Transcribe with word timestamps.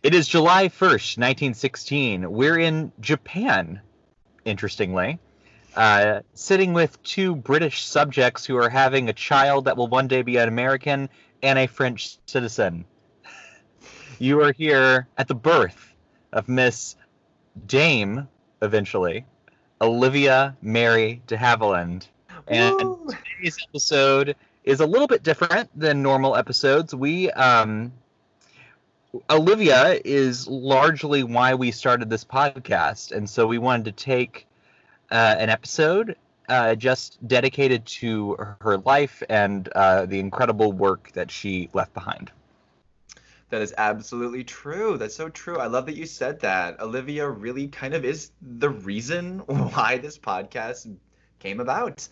It 0.00 0.14
is 0.14 0.28
July 0.28 0.68
1st, 0.68 1.18
1916. 1.18 2.30
We're 2.30 2.56
in 2.56 2.92
Japan, 3.00 3.80
interestingly, 4.44 5.18
uh, 5.74 6.20
sitting 6.34 6.72
with 6.72 7.02
two 7.02 7.34
British 7.34 7.84
subjects 7.84 8.44
who 8.44 8.56
are 8.58 8.68
having 8.68 9.08
a 9.08 9.12
child 9.12 9.64
that 9.64 9.76
will 9.76 9.88
one 9.88 10.06
day 10.06 10.22
be 10.22 10.36
an 10.36 10.46
American 10.46 11.08
and 11.42 11.58
a 11.58 11.66
French 11.66 12.18
citizen. 12.26 12.84
You 14.20 14.40
are 14.42 14.52
here 14.52 15.06
at 15.16 15.28
the 15.28 15.34
birth 15.36 15.94
of 16.32 16.48
Miss 16.48 16.96
Dame, 17.66 18.26
eventually, 18.62 19.26
Olivia 19.80 20.56
Mary 20.60 21.22
de 21.28 21.36
Havilland. 21.36 22.08
And 22.48 22.74
Woo! 22.74 23.10
today's 23.36 23.58
episode 23.68 24.34
is 24.64 24.80
a 24.80 24.86
little 24.86 25.06
bit 25.06 25.22
different 25.22 25.70
than 25.78 26.02
normal 26.02 26.34
episodes. 26.34 26.92
We 26.92 27.30
um 27.30 27.92
Olivia 29.30 30.00
is 30.04 30.46
largely 30.48 31.22
why 31.22 31.54
we 31.54 31.70
started 31.70 32.10
this 32.10 32.24
podcast, 32.24 33.12
and 33.12 33.28
so 33.28 33.46
we 33.46 33.58
wanted 33.58 33.84
to 33.86 33.92
take 33.92 34.46
uh, 35.10 35.36
an 35.38 35.48
episode 35.48 36.16
uh, 36.48 36.74
just 36.74 37.26
dedicated 37.26 37.86
to 37.86 38.34
her 38.36 38.78
life 38.78 39.22
and 39.28 39.68
uh, 39.74 40.06
the 40.06 40.18
incredible 40.18 40.72
work 40.72 41.10
that 41.12 41.30
she 41.30 41.68
left 41.72 41.92
behind. 41.94 42.30
That 43.50 43.60
is 43.62 43.74
absolutely 43.76 44.44
true. 44.44 44.96
That's 44.98 45.14
so 45.14 45.28
true. 45.28 45.58
I 45.58 45.66
love 45.66 45.86
that 45.86 45.96
you 45.96 46.06
said 46.06 46.40
that. 46.40 46.80
Olivia 46.80 47.28
really 47.28 47.68
kind 47.68 47.94
of 47.94 48.04
is 48.04 48.32
the 48.40 48.70
reason 48.70 49.38
why 49.46 49.98
this 49.98 50.18
podcast 50.18 50.96
came 51.38 51.60
about. 51.60 52.08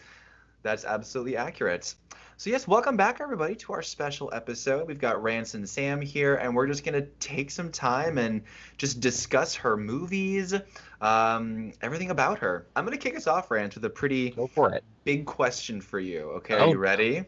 That's 0.62 0.84
absolutely 0.84 1.36
accurate. 1.36 1.94
So, 2.38 2.50
yes, 2.50 2.68
welcome 2.68 2.98
back, 2.98 3.22
everybody, 3.22 3.54
to 3.56 3.72
our 3.72 3.80
special 3.80 4.28
episode. 4.30 4.86
We've 4.86 5.00
got 5.00 5.22
Rance 5.22 5.54
and 5.54 5.66
Sam 5.66 6.02
here, 6.02 6.34
and 6.34 6.54
we're 6.54 6.66
just 6.66 6.84
going 6.84 7.00
to 7.00 7.08
take 7.18 7.50
some 7.50 7.72
time 7.72 8.18
and 8.18 8.42
just 8.76 9.00
discuss 9.00 9.54
her 9.54 9.74
movies, 9.74 10.54
um, 11.00 11.72
everything 11.80 12.10
about 12.10 12.38
her. 12.40 12.66
I'm 12.76 12.84
going 12.84 12.96
to 12.96 13.02
kick 13.02 13.16
us 13.16 13.26
off, 13.26 13.50
Rance, 13.50 13.74
with 13.76 13.86
a 13.86 13.90
pretty 13.90 14.30
Go 14.32 14.48
for 14.48 14.70
it. 14.74 14.84
big 15.04 15.24
question 15.24 15.80
for 15.80 15.98
you. 15.98 16.30
Okay, 16.32 16.56
Oh, 16.56 16.66
are 16.66 16.68
you 16.68 16.76
ready? 16.76 17.24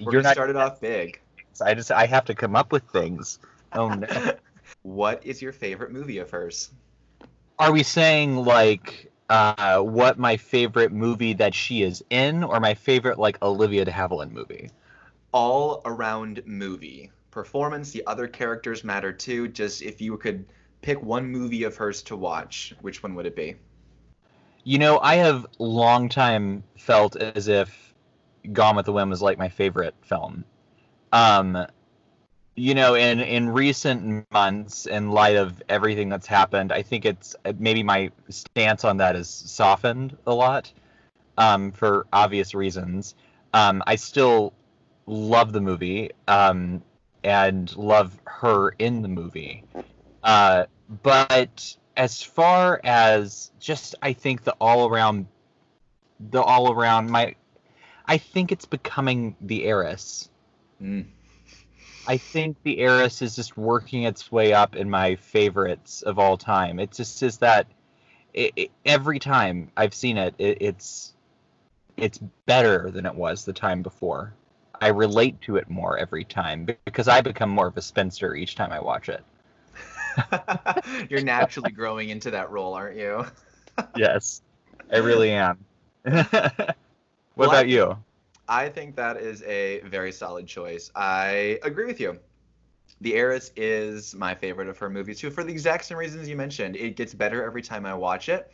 We're 0.00 0.14
You're 0.14 0.22
to 0.22 0.30
start 0.30 0.50
it 0.50 0.56
off 0.56 0.80
big. 0.80 1.20
I 1.64 1.74
just 1.74 1.92
I 1.92 2.06
have 2.06 2.24
to 2.24 2.34
come 2.34 2.56
up 2.56 2.72
with 2.72 2.82
things. 2.90 3.38
Oh 3.72 3.88
no. 3.90 4.32
what 4.82 5.24
is 5.24 5.40
your 5.40 5.52
favorite 5.52 5.92
movie 5.92 6.18
of 6.18 6.30
hers? 6.30 6.70
Are 7.60 7.72
we 7.72 7.82
saying 7.84 8.36
like 8.36 9.07
uh, 9.28 9.80
what 9.80 10.18
my 10.18 10.36
favorite 10.36 10.92
movie 10.92 11.34
that 11.34 11.54
she 11.54 11.82
is 11.82 12.04
in, 12.10 12.42
or 12.44 12.60
my 12.60 12.74
favorite 12.74 13.18
like 13.18 13.40
Olivia 13.42 13.84
de 13.84 13.92
Havilland 13.92 14.32
movie? 14.32 14.70
all 15.32 15.80
around 15.86 16.42
movie. 16.46 17.10
Performance, 17.30 17.92
the 17.92 18.06
other 18.06 18.28
characters 18.28 18.84
matter 18.84 19.10
too. 19.12 19.48
Just 19.48 19.80
if 19.82 20.00
you 20.02 20.16
could 20.18 20.52
pick 20.82 21.02
one 21.02 21.26
movie 21.26 21.62
of 21.64 21.76
hers 21.76 22.02
to 22.04 22.16
watch, 22.16 22.74
which 22.82 23.02
one 23.02 23.14
would 23.14 23.24
it 23.26 23.34
be? 23.36 23.56
You 24.64 24.78
know, 24.78 24.98
I 25.00 25.16
have 25.16 25.46
long 25.58 26.08
time 26.08 26.64
felt 26.76 27.16
as 27.16 27.48
if 27.48 27.94
Gone 28.52 28.76
with 28.76 28.86
the 28.86 28.92
Wind 28.92 29.10
was 29.10 29.22
like 29.22 29.38
my 29.38 29.48
favorite 29.48 29.94
film. 30.02 30.44
Um, 31.12 31.66
you 32.58 32.74
know, 32.74 32.94
in 32.94 33.20
in 33.20 33.48
recent 33.48 34.26
months, 34.32 34.86
in 34.86 35.10
light 35.10 35.36
of 35.36 35.62
everything 35.68 36.08
that's 36.08 36.26
happened, 36.26 36.72
I 36.72 36.82
think 36.82 37.04
it's 37.04 37.36
maybe 37.58 37.82
my 37.82 38.10
stance 38.28 38.84
on 38.84 38.96
that 38.96 39.14
has 39.14 39.28
softened 39.28 40.16
a 40.26 40.34
lot, 40.34 40.72
um, 41.38 41.70
for 41.72 42.06
obvious 42.12 42.54
reasons. 42.54 43.14
Um, 43.54 43.82
I 43.86 43.94
still 43.94 44.52
love 45.06 45.52
the 45.52 45.60
movie, 45.60 46.10
um, 46.26 46.82
and 47.22 47.74
love 47.76 48.18
her 48.26 48.70
in 48.78 49.02
the 49.02 49.08
movie. 49.08 49.62
Uh, 50.22 50.66
but 51.02 51.76
as 51.96 52.22
far 52.22 52.80
as 52.82 53.52
just 53.60 53.94
I 54.02 54.12
think 54.12 54.42
the 54.42 54.52
all 54.60 54.88
around 54.88 55.26
the 56.30 56.42
all 56.42 56.72
around 56.72 57.10
my 57.10 57.36
I 58.06 58.18
think 58.18 58.50
it's 58.50 58.64
becoming 58.64 59.36
the 59.40 59.64
heiress. 59.64 60.28
Mm. 60.82 61.06
I 62.08 62.16
think 62.16 62.56
the 62.62 62.78
heiress 62.78 63.20
is 63.20 63.36
just 63.36 63.56
working 63.58 64.04
its 64.04 64.32
way 64.32 64.54
up 64.54 64.74
in 64.74 64.88
my 64.88 65.14
favorites 65.16 66.00
of 66.02 66.18
all 66.18 66.38
time. 66.38 66.80
It 66.80 66.90
just 66.92 67.22
is 67.22 67.36
that 67.38 67.66
it, 68.32 68.52
it- 68.56 68.70
every 68.86 69.18
time 69.18 69.70
I've 69.76 69.92
seen 69.94 70.16
it, 70.16 70.34
it, 70.38 70.58
it's 70.62 71.12
it's 71.98 72.18
better 72.46 72.90
than 72.90 73.04
it 73.06 73.14
was 73.14 73.44
the 73.44 73.52
time 73.52 73.82
before. 73.82 74.32
I 74.80 74.88
relate 74.88 75.40
to 75.42 75.56
it 75.56 75.68
more 75.68 75.98
every 75.98 76.24
time 76.24 76.64
because 76.84 77.08
I 77.08 77.20
become 77.20 77.50
more 77.50 77.66
of 77.66 77.76
a 77.76 77.82
spinster 77.82 78.34
each 78.34 78.54
time 78.54 78.72
I 78.72 78.80
watch 78.80 79.08
it. 79.08 79.22
You're 81.10 81.22
naturally 81.22 81.72
growing 81.72 82.08
into 82.10 82.30
that 82.30 82.50
role, 82.50 82.74
aren't 82.74 82.96
you? 82.96 83.26
Yes, 83.96 84.42
I 84.92 84.96
really 84.98 85.30
am. 85.30 85.64
what 86.02 86.76
Well, 87.36 87.48
about 87.50 87.60
think- 87.66 87.70
you? 87.70 87.96
I 88.48 88.70
think 88.70 88.96
that 88.96 89.18
is 89.18 89.42
a 89.42 89.80
very 89.80 90.10
solid 90.10 90.46
choice. 90.46 90.90
I 90.96 91.58
agree 91.62 91.84
with 91.84 92.00
you. 92.00 92.18
The 93.00 93.14
Heiress 93.14 93.52
is 93.56 94.14
my 94.14 94.34
favorite 94.34 94.68
of 94.68 94.78
her 94.78 94.90
movies 94.90 95.20
too, 95.20 95.30
for 95.30 95.44
the 95.44 95.52
exact 95.52 95.84
same 95.84 95.98
reasons 95.98 96.28
you 96.28 96.36
mentioned. 96.36 96.74
It 96.76 96.96
gets 96.96 97.14
better 97.14 97.44
every 97.44 97.62
time 97.62 97.86
I 97.86 97.94
watch 97.94 98.28
it, 98.28 98.50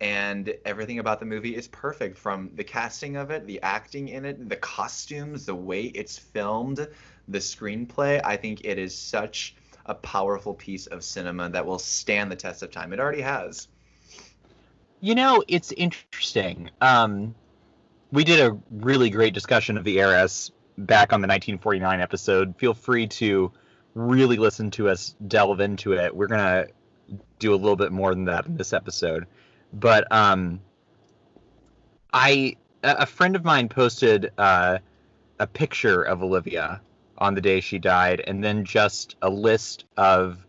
and 0.00 0.54
everything 0.64 0.98
about 1.00 1.20
the 1.20 1.26
movie 1.26 1.54
is 1.56 1.68
perfect 1.68 2.16
from 2.16 2.50
the 2.54 2.64
casting 2.64 3.16
of 3.16 3.30
it, 3.30 3.46
the 3.46 3.60
acting 3.62 4.08
in 4.08 4.24
it, 4.24 4.48
the 4.48 4.56
costumes, 4.56 5.44
the 5.44 5.54
way 5.54 5.84
it's 5.86 6.16
filmed, 6.18 6.88
the 7.28 7.38
screenplay. 7.38 8.20
I 8.24 8.36
think 8.36 8.64
it 8.64 8.78
is 8.78 8.96
such 8.96 9.56
a 9.84 9.94
powerful 9.94 10.54
piece 10.54 10.86
of 10.86 11.04
cinema 11.04 11.50
that 11.50 11.66
will 11.66 11.78
stand 11.78 12.30
the 12.30 12.36
test 12.36 12.62
of 12.62 12.70
time. 12.70 12.92
It 12.92 13.00
already 13.00 13.22
has. 13.22 13.68
You 15.00 15.16
know, 15.16 15.42
it's 15.48 15.72
interesting. 15.72 16.70
Um, 16.80 17.34
we 18.12 18.24
did 18.24 18.40
a 18.40 18.56
really 18.70 19.10
great 19.10 19.32
discussion 19.34 19.78
of 19.78 19.84
the 19.84 19.98
heiress 19.98 20.52
back 20.78 21.12
on 21.12 21.20
the 21.20 21.26
1949 21.26 22.00
episode. 22.00 22.54
Feel 22.58 22.74
free 22.74 23.06
to 23.06 23.50
really 23.94 24.36
listen 24.36 24.70
to 24.72 24.88
us 24.88 25.16
delve 25.26 25.60
into 25.60 25.94
it. 25.94 26.14
We're 26.14 26.26
gonna 26.26 26.66
do 27.38 27.54
a 27.54 27.56
little 27.56 27.76
bit 27.76 27.90
more 27.90 28.14
than 28.14 28.26
that 28.26 28.46
in 28.46 28.56
this 28.56 28.72
episode, 28.72 29.26
but 29.72 30.10
um, 30.12 30.60
I 32.12 32.56
a 32.82 33.06
friend 33.06 33.34
of 33.34 33.44
mine 33.44 33.68
posted 33.68 34.32
uh, 34.38 34.78
a 35.38 35.46
picture 35.46 36.02
of 36.02 36.22
Olivia 36.22 36.80
on 37.18 37.34
the 37.34 37.40
day 37.40 37.60
she 37.60 37.78
died, 37.78 38.22
and 38.26 38.42
then 38.44 38.64
just 38.64 39.16
a 39.22 39.30
list 39.30 39.84
of 39.96 40.44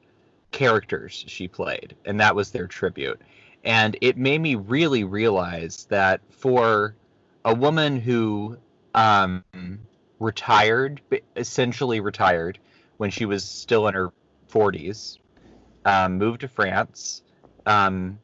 characters 0.52 1.24
she 1.28 1.48
played, 1.48 1.96
and 2.06 2.20
that 2.20 2.36
was 2.36 2.52
their 2.52 2.68
tribute 2.68 3.22
and 3.64 3.98
it 4.02 4.18
made 4.18 4.42
me 4.42 4.56
really 4.56 5.06
realize 5.06 5.86
that 5.90 6.20
for 6.30 6.96
a 7.46 7.54
woman 7.54 8.00
who 8.00 8.58
um, 8.94 9.44
retired, 10.20 11.02
essentially 11.36 12.00
retired, 12.00 12.60
when 12.98 13.10
she 13.10 13.26
was 13.26 13.44
still 13.44 13.88
in 13.88 13.94
her 13.94 14.12
40s, 14.52 15.18
um, 15.86 16.18
moved 16.18 16.42
to 16.42 16.48
France. 16.48 17.24
Um, 17.66 18.20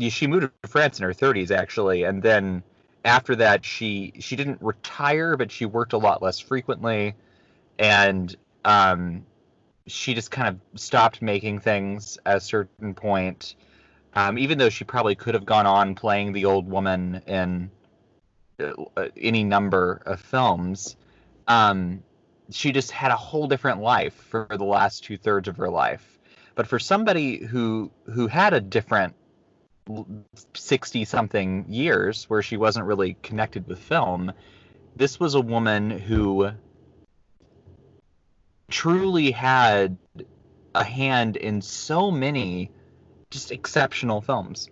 she 0.00 0.26
moved 0.26 0.50
to 0.62 0.68
France 0.68 0.98
in 0.98 1.04
her 1.04 1.14
30s 1.14 1.50
actually, 1.50 2.04
and 2.04 2.22
then 2.22 2.62
after 3.04 3.36
that, 3.36 3.64
she 3.64 4.12
she 4.18 4.36
didn't 4.36 4.60
retire, 4.60 5.36
but 5.36 5.50
she 5.50 5.64
worked 5.64 5.92
a 5.92 5.98
lot 5.98 6.20
less 6.20 6.38
frequently, 6.38 7.14
and 7.78 8.34
um, 8.64 9.24
she 9.86 10.14
just 10.14 10.30
kind 10.30 10.48
of 10.48 10.80
stopped 10.80 11.22
making 11.22 11.60
things 11.60 12.18
at 12.26 12.36
a 12.36 12.40
certain 12.40 12.94
point 12.94 13.54
um, 14.14 14.38
even 14.38 14.58
though 14.58 14.68
she 14.68 14.84
probably 14.84 15.14
could 15.14 15.34
have 15.34 15.44
gone 15.44 15.66
on 15.66 15.94
playing 15.94 16.32
the 16.32 16.44
old 16.44 16.68
woman 16.68 17.22
in 17.26 17.70
any 19.16 19.44
number 19.44 20.02
of 20.06 20.20
films, 20.20 20.96
um, 21.46 22.02
she 22.50 22.72
just 22.72 22.90
had 22.90 23.10
a 23.10 23.16
whole 23.16 23.46
different 23.46 23.80
life 23.80 24.14
for 24.14 24.46
the 24.50 24.64
last 24.64 25.04
two 25.04 25.16
thirds 25.16 25.48
of 25.48 25.56
her 25.56 25.68
life. 25.68 26.18
But 26.54 26.66
for 26.66 26.78
somebody 26.78 27.38
who 27.38 27.90
who 28.04 28.26
had 28.26 28.52
a 28.52 28.60
different 28.60 29.14
sixty 30.54 31.04
something 31.04 31.66
years 31.68 32.24
where 32.28 32.42
she 32.42 32.56
wasn't 32.56 32.86
really 32.86 33.16
connected 33.22 33.66
with 33.66 33.78
film, 33.78 34.32
this 34.96 35.20
was 35.20 35.34
a 35.34 35.40
woman 35.40 35.90
who 35.90 36.50
truly 38.70 39.30
had 39.30 39.96
a 40.74 40.84
hand 40.84 41.36
in 41.36 41.62
so 41.62 42.10
many 42.10 42.70
just 43.30 43.52
exceptional 43.52 44.20
films. 44.20 44.68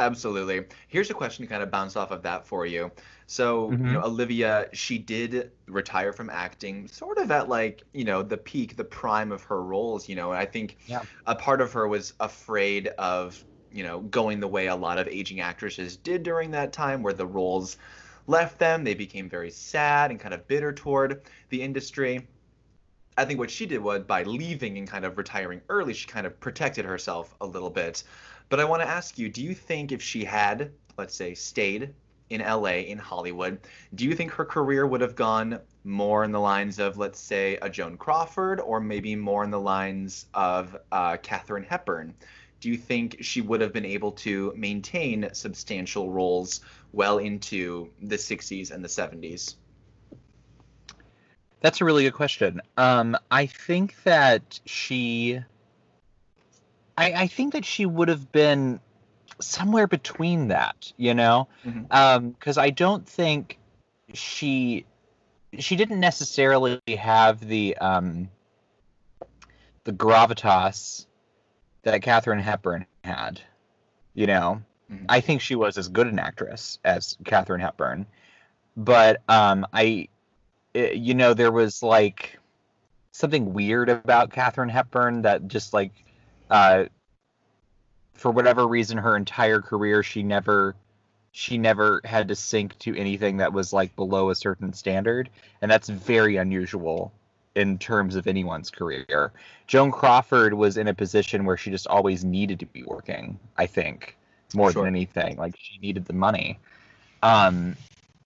Absolutely. 0.00 0.66
Here's 0.88 1.10
a 1.10 1.14
question 1.14 1.44
to 1.44 1.48
kind 1.48 1.62
of 1.62 1.70
bounce 1.70 1.94
off 1.94 2.10
of 2.10 2.22
that 2.22 2.46
for 2.46 2.64
you. 2.64 2.90
So, 3.26 3.78
you 3.82 3.92
Mhm. 3.92 3.94
know, 3.94 4.02
Olivia, 4.02 4.68
she 4.72 4.98
did 4.98 5.52
retire 5.68 6.12
from 6.12 6.30
acting 6.30 6.88
sort 6.88 7.18
of 7.18 7.30
at 7.30 7.48
like, 7.50 7.82
you 7.92 8.04
know, 8.04 8.22
the 8.22 8.38
peak, 8.38 8.76
the 8.76 8.84
prime 8.84 9.30
of 9.30 9.42
her 9.44 9.62
roles, 9.62 10.08
you 10.08 10.16
know, 10.16 10.30
and 10.32 10.38
I 10.40 10.46
think 10.46 10.78
Yeah. 10.86 11.02
a 11.26 11.34
part 11.36 11.60
of 11.60 11.72
her 11.74 11.86
was 11.86 12.14
afraid 12.20 12.88
of, 12.98 13.44
you 13.70 13.82
know, 13.84 14.00
going 14.00 14.40
the 14.40 14.48
way 14.48 14.66
a 14.68 14.76
lot 14.76 14.98
of 14.98 15.06
aging 15.08 15.40
actresses 15.40 15.96
did 15.98 16.22
during 16.22 16.50
that 16.52 16.72
time 16.72 17.02
where 17.02 17.12
the 17.12 17.26
roles 17.26 17.76
left 18.26 18.58
them, 18.58 18.84
they 18.84 18.94
became 18.94 19.28
very 19.28 19.50
sad 19.50 20.10
and 20.10 20.18
kind 20.20 20.34
of 20.34 20.48
bitter 20.48 20.72
toward 20.72 21.26
the 21.50 21.62
industry. 21.62 22.28
I 23.16 23.24
think 23.24 23.38
what 23.38 23.50
she 23.50 23.66
did 23.66 23.80
was 23.80 24.02
by 24.04 24.22
leaving 24.24 24.78
and 24.78 24.88
kind 24.88 25.04
of 25.04 25.18
retiring 25.18 25.62
early, 25.68 25.94
she 25.94 26.06
kind 26.08 26.26
of 26.26 26.40
protected 26.40 26.84
herself 26.84 27.34
a 27.40 27.46
little 27.46 27.70
bit. 27.70 28.02
But 28.50 28.58
I 28.58 28.64
want 28.64 28.82
to 28.82 28.88
ask 28.88 29.16
you, 29.16 29.28
do 29.28 29.42
you 29.42 29.54
think 29.54 29.92
if 29.92 30.02
she 30.02 30.24
had, 30.24 30.72
let's 30.98 31.14
say, 31.14 31.34
stayed 31.34 31.94
in 32.30 32.40
LA, 32.40 32.82
in 32.82 32.98
Hollywood, 32.98 33.60
do 33.94 34.04
you 34.04 34.14
think 34.14 34.32
her 34.32 34.44
career 34.44 34.86
would 34.86 35.00
have 35.00 35.14
gone 35.14 35.60
more 35.84 36.24
in 36.24 36.32
the 36.32 36.40
lines 36.40 36.80
of, 36.80 36.98
let's 36.98 37.20
say, 37.20 37.58
a 37.62 37.70
Joan 37.70 37.96
Crawford, 37.96 38.60
or 38.60 38.80
maybe 38.80 39.14
more 39.14 39.44
in 39.44 39.50
the 39.50 39.60
lines 39.60 40.26
of 40.34 40.76
uh, 40.90 41.16
Katharine 41.22 41.62
Hepburn? 41.62 42.12
Do 42.60 42.68
you 42.68 42.76
think 42.76 43.18
she 43.20 43.40
would 43.40 43.60
have 43.60 43.72
been 43.72 43.86
able 43.86 44.12
to 44.12 44.52
maintain 44.56 45.30
substantial 45.32 46.10
roles 46.10 46.60
well 46.92 47.18
into 47.18 47.90
the 48.02 48.16
60s 48.16 48.72
and 48.72 48.84
the 48.84 48.88
70s? 48.88 49.54
That's 51.60 51.80
a 51.80 51.84
really 51.84 52.02
good 52.02 52.14
question. 52.14 52.60
Um, 52.76 53.16
I 53.30 53.46
think 53.46 54.02
that 54.02 54.58
she, 54.66 55.40
I, 57.00 57.22
I 57.22 57.26
think 57.26 57.54
that 57.54 57.64
she 57.64 57.86
would 57.86 58.08
have 58.08 58.30
been 58.30 58.78
somewhere 59.40 59.86
between 59.86 60.48
that, 60.48 60.92
you 60.98 61.14
know, 61.14 61.48
because 61.64 62.56
Mhm. 62.56 62.58
um, 62.58 62.62
I 62.62 62.70
don't 62.70 63.08
think 63.08 63.58
she, 64.12 64.84
she 65.58 65.76
didn't 65.76 65.98
necessarily 65.98 66.78
have 66.98 67.40
the 67.40 67.76
um, 67.78 68.28
the 69.84 69.92
gravitas 69.92 71.06
that 71.84 72.02
Katharine 72.02 72.38
Hepburn 72.38 72.84
had, 73.02 73.40
you 74.12 74.26
know. 74.26 74.62
Mhm. 74.92 75.06
I 75.08 75.20
think 75.20 75.40
she 75.40 75.54
was 75.54 75.78
as 75.78 75.88
good 75.88 76.06
an 76.06 76.18
actress 76.18 76.78
as 76.84 77.16
Katharine 77.24 77.62
Hepburn, 77.62 78.04
but 78.76 79.22
um, 79.28 79.66
I, 79.72 80.08
it- 80.74 80.96
you 80.96 81.14
know, 81.14 81.32
there 81.32 81.50
was 81.52 81.82
like 81.82 82.38
something 83.12 83.54
weird 83.54 83.88
about 83.88 84.30
Katharine 84.30 84.68
Hepburn 84.68 85.22
that 85.22 85.48
just 85.48 85.72
like, 85.72 85.92
uh, 86.50 86.84
for 88.14 88.30
whatever 88.30 88.66
reason, 88.66 88.98
her 88.98 89.16
entire 89.16 89.60
career 89.60 90.02
she 90.02 90.22
never, 90.22 90.74
she 91.32 91.56
never 91.58 92.00
had 92.04 92.28
to 92.28 92.36
sink 92.36 92.78
to 92.80 92.96
anything 92.96 93.38
that 93.38 93.52
was 93.52 93.72
like 93.72 93.94
below 93.96 94.30
a 94.30 94.34
certain 94.34 94.72
standard, 94.72 95.30
and 95.62 95.70
that's 95.70 95.88
very 95.88 96.36
unusual 96.36 97.12
in 97.54 97.78
terms 97.78 98.14
of 98.16 98.26
anyone's 98.26 98.70
career. 98.70 99.32
Joan 99.66 99.90
Crawford 99.90 100.54
was 100.54 100.76
in 100.76 100.88
a 100.88 100.94
position 100.94 101.44
where 101.44 101.56
she 101.56 101.70
just 101.70 101.86
always 101.86 102.24
needed 102.24 102.60
to 102.60 102.66
be 102.66 102.82
working. 102.82 103.38
I 103.56 103.66
think 103.66 104.16
more 104.54 104.72
Sure. 104.72 104.84
than 104.84 104.94
anything, 104.94 105.36
like 105.36 105.54
she 105.58 105.78
needed 105.78 106.04
the 106.04 106.12
money. 106.12 106.58
Um, 107.22 107.76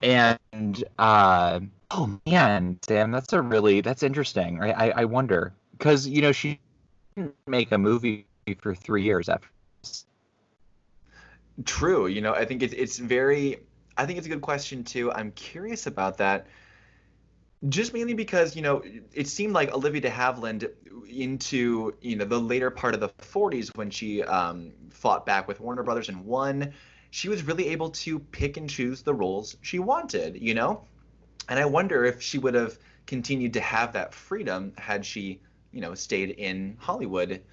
and 0.01 0.83
uh, 0.99 1.59
oh 1.91 2.19
man, 2.25 2.79
Sam, 2.87 3.11
that's 3.11 3.33
a 3.33 3.41
really 3.41 3.81
that's 3.81 4.03
interesting. 4.03 4.61
I 4.61 4.71
I, 4.71 4.89
I 5.01 5.05
wonder 5.05 5.53
because 5.77 6.07
you 6.07 6.21
know 6.21 6.31
she 6.31 6.59
didn't 7.15 7.35
make 7.47 7.71
a 7.71 7.77
movie 7.77 8.27
for 8.59 8.75
three 8.75 9.03
years 9.03 9.29
after. 9.29 9.47
True. 11.63 12.07
You 12.07 12.21
know, 12.21 12.33
I 12.33 12.45
think 12.45 12.61
it's 12.61 12.73
it's 12.73 12.97
very 12.97 13.59
I 13.97 14.05
think 14.05 14.17
it's 14.17 14.27
a 14.27 14.29
good 14.29 14.41
question 14.41 14.83
too. 14.83 15.11
I'm 15.11 15.31
curious 15.31 15.87
about 15.87 16.17
that. 16.17 16.47
Just 17.69 17.93
mainly 17.93 18.13
because, 18.13 18.55
you 18.55 18.61
know, 18.61 18.83
it 19.13 19.27
seemed 19.27 19.53
like 19.53 19.73
Olivia 19.73 20.01
de 20.01 20.09
Havilland 20.09 20.69
into, 21.09 21.95
you 22.01 22.15
know, 22.15 22.25
the 22.25 22.39
later 22.39 22.69
part 22.69 22.93
of 22.93 22.99
the 22.99 23.09
40s 23.09 23.75
when 23.75 23.89
she 23.89 24.21
um, 24.23 24.73
fought 24.89 25.25
back 25.25 25.47
with 25.47 25.59
Warner 25.61 25.81
Brothers 25.81 26.09
and 26.09 26.25
won, 26.25 26.73
she 27.11 27.29
was 27.29 27.43
really 27.43 27.69
able 27.69 27.89
to 27.91 28.19
pick 28.19 28.57
and 28.57 28.69
choose 28.69 29.01
the 29.01 29.13
roles 29.13 29.55
she 29.61 29.79
wanted, 29.79 30.39
you 30.39 30.53
know? 30.53 30.83
And 31.47 31.57
I 31.57 31.65
wonder 31.65 32.03
if 32.03 32.21
she 32.21 32.37
would 32.37 32.53
have 32.53 32.77
continued 33.07 33.53
to 33.53 33.61
have 33.61 33.93
that 33.93 34.13
freedom 34.13 34.73
had 34.77 35.05
she, 35.05 35.39
you 35.75 35.81
know, 35.81 35.95
stayed 35.95 36.31
in 36.31 36.77
Hollywood 36.81 37.43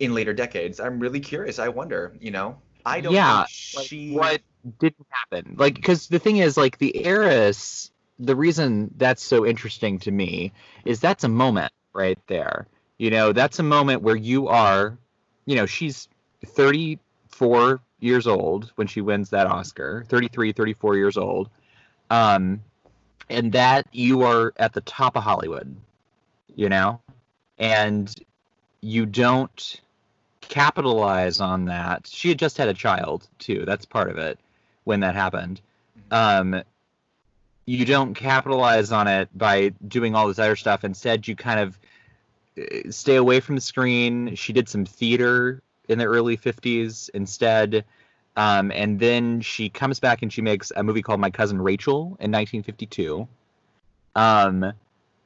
in 0.00 0.14
later 0.14 0.34
decades. 0.34 0.80
I'm 0.80 1.00
really 1.00 1.20
curious. 1.20 1.58
I 1.60 1.68
wonder, 1.68 2.16
you 2.20 2.32
know? 2.32 2.58
I 2.86 3.00
don't 3.02 3.22
Yeah, 3.22 3.44
think 3.44 3.46
she 3.48 4.32
what 4.32 4.42
didn't 4.78 5.06
happen? 5.10 5.56
Like 5.58 5.74
because 5.74 6.08
the 6.08 6.18
thing 6.18 6.38
is, 6.38 6.56
like 6.56 6.78
the 6.78 7.04
heiress. 7.04 7.92
The 8.18 8.36
reason 8.36 8.90
that's 8.96 9.22
so 9.22 9.46
interesting 9.46 9.98
to 10.00 10.10
me 10.10 10.52
is 10.86 11.00
that's 11.00 11.24
a 11.24 11.28
moment 11.28 11.72
right 11.94 12.18
there. 12.28 12.66
You 12.98 13.10
know, 13.10 13.32
that's 13.32 13.58
a 13.58 13.62
moment 13.62 14.02
where 14.02 14.16
you 14.16 14.48
are, 14.48 14.98
you 15.46 15.56
know, 15.56 15.66
she's 15.66 16.08
34 16.46 17.80
years 18.00 18.26
old 18.26 18.72
when 18.76 18.86
she 18.86 19.02
wins 19.02 19.30
that 19.30 19.46
Oscar, 19.46 20.04
33, 20.08 20.52
34 20.52 20.96
years 20.96 21.18
old. 21.18 21.50
Um, 22.10 22.62
and 23.28 23.52
that 23.52 23.86
you 23.92 24.22
are 24.22 24.54
at 24.58 24.72
the 24.72 24.82
top 24.82 25.16
of 25.16 25.24
Hollywood, 25.24 25.76
you 26.54 26.68
know, 26.70 27.00
and 27.58 28.14
you 28.80 29.06
don't 29.06 29.80
capitalize 30.40 31.40
on 31.40 31.66
that. 31.66 32.06
She 32.06 32.28
had 32.28 32.38
just 32.38 32.56
had 32.56 32.68
a 32.68 32.74
child 32.74 33.26
too. 33.38 33.64
That's 33.64 33.84
part 33.84 34.10
of 34.10 34.18
it 34.18 34.38
when 34.84 35.00
that 35.00 35.14
happened. 35.14 35.60
Um, 36.10 36.62
you 37.66 37.84
don't 37.84 38.14
capitalize 38.14 38.92
on 38.92 39.08
it 39.08 39.28
by 39.36 39.70
doing 39.88 40.14
all 40.14 40.28
this 40.28 40.38
other 40.38 40.56
stuff. 40.56 40.84
Instead, 40.84 41.26
you 41.26 41.34
kind 41.34 41.60
of 41.60 41.78
uh, 42.58 42.90
stay 42.90 43.16
away 43.16 43.40
from 43.40 43.56
the 43.56 43.60
screen. 43.60 44.36
She 44.36 44.52
did 44.52 44.68
some 44.68 44.84
theater 44.84 45.62
in 45.88 45.98
the 45.98 46.04
early 46.04 46.36
50s 46.36 47.10
instead. 47.10 47.84
Um, 48.36 48.70
and 48.70 49.00
then 49.00 49.40
she 49.40 49.68
comes 49.68 49.98
back 49.98 50.22
and 50.22 50.32
she 50.32 50.42
makes 50.42 50.70
a 50.76 50.82
movie 50.82 51.02
called 51.02 51.20
My 51.20 51.30
Cousin 51.30 51.60
Rachel 51.60 52.16
in 52.20 52.30
1952. 52.30 53.26
Um, 54.14 54.72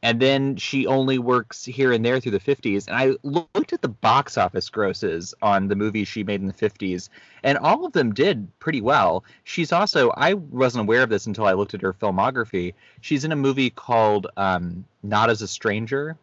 and 0.03 0.21
then 0.21 0.57
she 0.57 0.87
only 0.87 1.19
works 1.19 1.65
here 1.65 1.93
and 1.93 2.05
there 2.05 2.21
through 2.21 2.33
the 2.33 2.41
50s. 2.41 2.87
And 2.89 2.97
I 2.97 3.17
looked 3.23 3.73
at 3.73 3.83
the 3.83 3.89
box 3.89 4.39
office 4.39 4.69
grosses 4.71 5.35
on 5.43 5.69
the 5.69 5.77
movies 5.77 6.09
she 6.09 6.25
made 6.25 6.41
in 6.41 6.47
the 6.47 6.53
50s, 6.55 7.09
and 7.43 7.59
all 7.59 7.85
of 7.85 7.93
them 7.93 8.15
did 8.15 8.49
pretty 8.61 8.81
well. 8.81 9.25
She's 9.45 9.73
also, 9.73 10.11
I 10.17 10.35
wasn't 10.35 10.83
aware 10.87 11.03
of 11.03 11.11
this 11.11 11.27
until 11.27 11.47
I 11.47 11.53
looked 11.53 11.75
at 11.75 11.83
her 11.83 11.93
filmography. 11.93 12.73
She's 13.03 13.25
in 13.25 13.33
a 13.33 13.37
movie 13.37 13.71
called 13.71 14.27
um, 14.37 14.85
Not 15.03 15.29
as 15.31 15.43
a 15.43 15.49
Stranger. 15.49 16.17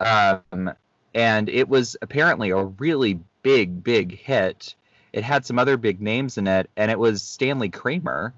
Um, 0.00 0.72
and 1.14 1.48
it 1.48 1.68
was 1.68 1.96
apparently 2.02 2.50
a 2.50 2.64
really 2.64 3.20
big, 3.42 3.84
big 3.84 4.18
hit. 4.18 4.74
It 5.12 5.22
had 5.22 5.44
some 5.44 5.58
other 5.58 5.76
big 5.76 6.00
names 6.00 6.38
in 6.38 6.46
it, 6.46 6.70
and 6.76 6.90
it 6.90 6.98
was 6.98 7.22
Stanley 7.22 7.68
Kramer 7.68 8.32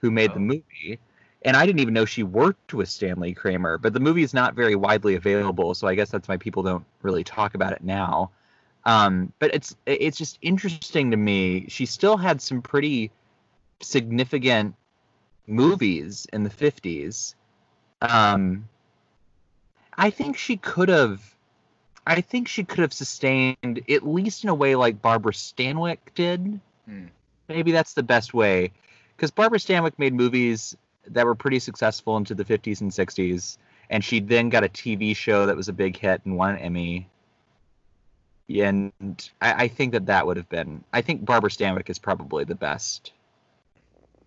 who 0.00 0.10
made 0.10 0.30
the 0.32 0.36
Oh. 0.36 0.40
movie. 0.40 0.98
And 1.42 1.56
I 1.56 1.66
didn't 1.66 1.80
even 1.80 1.94
know 1.94 2.04
she 2.04 2.24
worked 2.24 2.74
with 2.74 2.88
Stanley 2.88 3.32
Kramer, 3.32 3.78
but 3.78 3.92
the 3.92 4.00
movie 4.00 4.22
is 4.22 4.34
not 4.34 4.54
very 4.54 4.74
widely 4.74 5.14
available, 5.14 5.74
so 5.74 5.86
I 5.86 5.94
guess 5.94 6.10
that's 6.10 6.26
why 6.26 6.36
people 6.36 6.62
don't 6.62 6.84
really 7.02 7.22
talk 7.22 7.54
about 7.54 7.72
it 7.72 7.82
now. 7.82 8.30
Um, 8.84 9.32
but 9.38 9.54
it's 9.54 9.76
it's 9.86 10.16
just 10.18 10.38
interesting 10.42 11.10
to 11.10 11.16
me. 11.16 11.66
She 11.68 11.86
still 11.86 12.16
had 12.16 12.40
some 12.40 12.62
pretty 12.62 13.10
significant 13.80 14.74
movies 15.46 16.26
in 16.32 16.42
the 16.42 16.50
50s. 16.50 17.34
Um, 18.00 18.68
I 19.96 20.10
think 20.10 20.36
she 20.36 20.56
could 20.56 20.88
have 20.88 21.34
I 22.06 22.22
think 22.22 22.48
she 22.48 22.64
could 22.64 22.78
have 22.78 22.92
sustained 22.92 23.82
at 23.88 24.06
least 24.06 24.42
in 24.42 24.48
a 24.48 24.54
way 24.54 24.74
like 24.74 25.02
Barbara 25.02 25.32
Stanwyck 25.32 25.98
did. 26.14 26.60
Hmm. 26.86 27.06
Maybe 27.48 27.70
that's 27.72 27.92
the 27.92 28.02
best 28.02 28.32
way 28.32 28.72
because 29.16 29.30
Barbara 29.30 29.58
Stanwyck 29.58 29.98
made 29.98 30.14
movies 30.14 30.76
that 31.10 31.26
were 31.26 31.34
pretty 31.34 31.58
successful 31.58 32.16
into 32.16 32.34
the 32.34 32.44
50s 32.44 32.80
and 32.80 32.90
60s, 32.90 33.58
and 33.90 34.04
she 34.04 34.20
then 34.20 34.48
got 34.48 34.64
a 34.64 34.68
TV 34.68 35.14
show 35.14 35.46
that 35.46 35.56
was 35.56 35.68
a 35.68 35.72
big 35.72 35.96
hit 35.96 36.20
and 36.24 36.36
won 36.36 36.54
an 36.54 36.58
Emmy. 36.58 37.08
And 38.48 38.92
I, 39.40 39.64
I 39.64 39.68
think 39.68 39.92
that 39.92 40.06
that 40.06 40.26
would 40.26 40.36
have 40.36 40.48
been. 40.48 40.84
I 40.92 41.02
think 41.02 41.24
Barbara 41.24 41.50
Stanwyck 41.50 41.90
is 41.90 41.98
probably 41.98 42.44
the 42.44 42.54
best. 42.54 43.12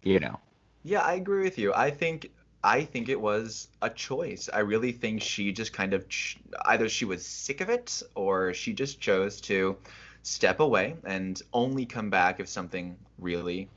You 0.04 0.20
know. 0.20 0.40
Yeah, 0.84 1.02
I 1.02 1.14
agree 1.14 1.44
with 1.44 1.58
you. 1.58 1.74
I 1.74 1.92
think 1.92 2.32
I 2.64 2.84
think 2.84 3.10
it 3.10 3.20
was 3.20 3.68
a 3.82 3.90
choice. 3.90 4.50
I 4.52 4.60
really 4.60 4.92
think 4.92 5.22
she 5.22 5.52
just 5.52 5.74
kind 5.74 5.94
of 5.94 6.08
ch- 6.10 6.38
either 6.66 6.90
she 6.90 7.06
was 7.06 7.26
sick 7.26 7.62
of 7.62 7.70
it 7.70 8.04
or 8.14 8.54
she 8.54 8.74
just 8.74 9.00
chose 9.00 9.42
to 9.42 9.78
step 10.24 10.60
away 10.60 10.96
and 11.04 11.42
only 11.54 11.86
come 11.86 12.10
back 12.12 12.40
if 12.40 12.48
something 12.48 12.96
really 13.18 13.68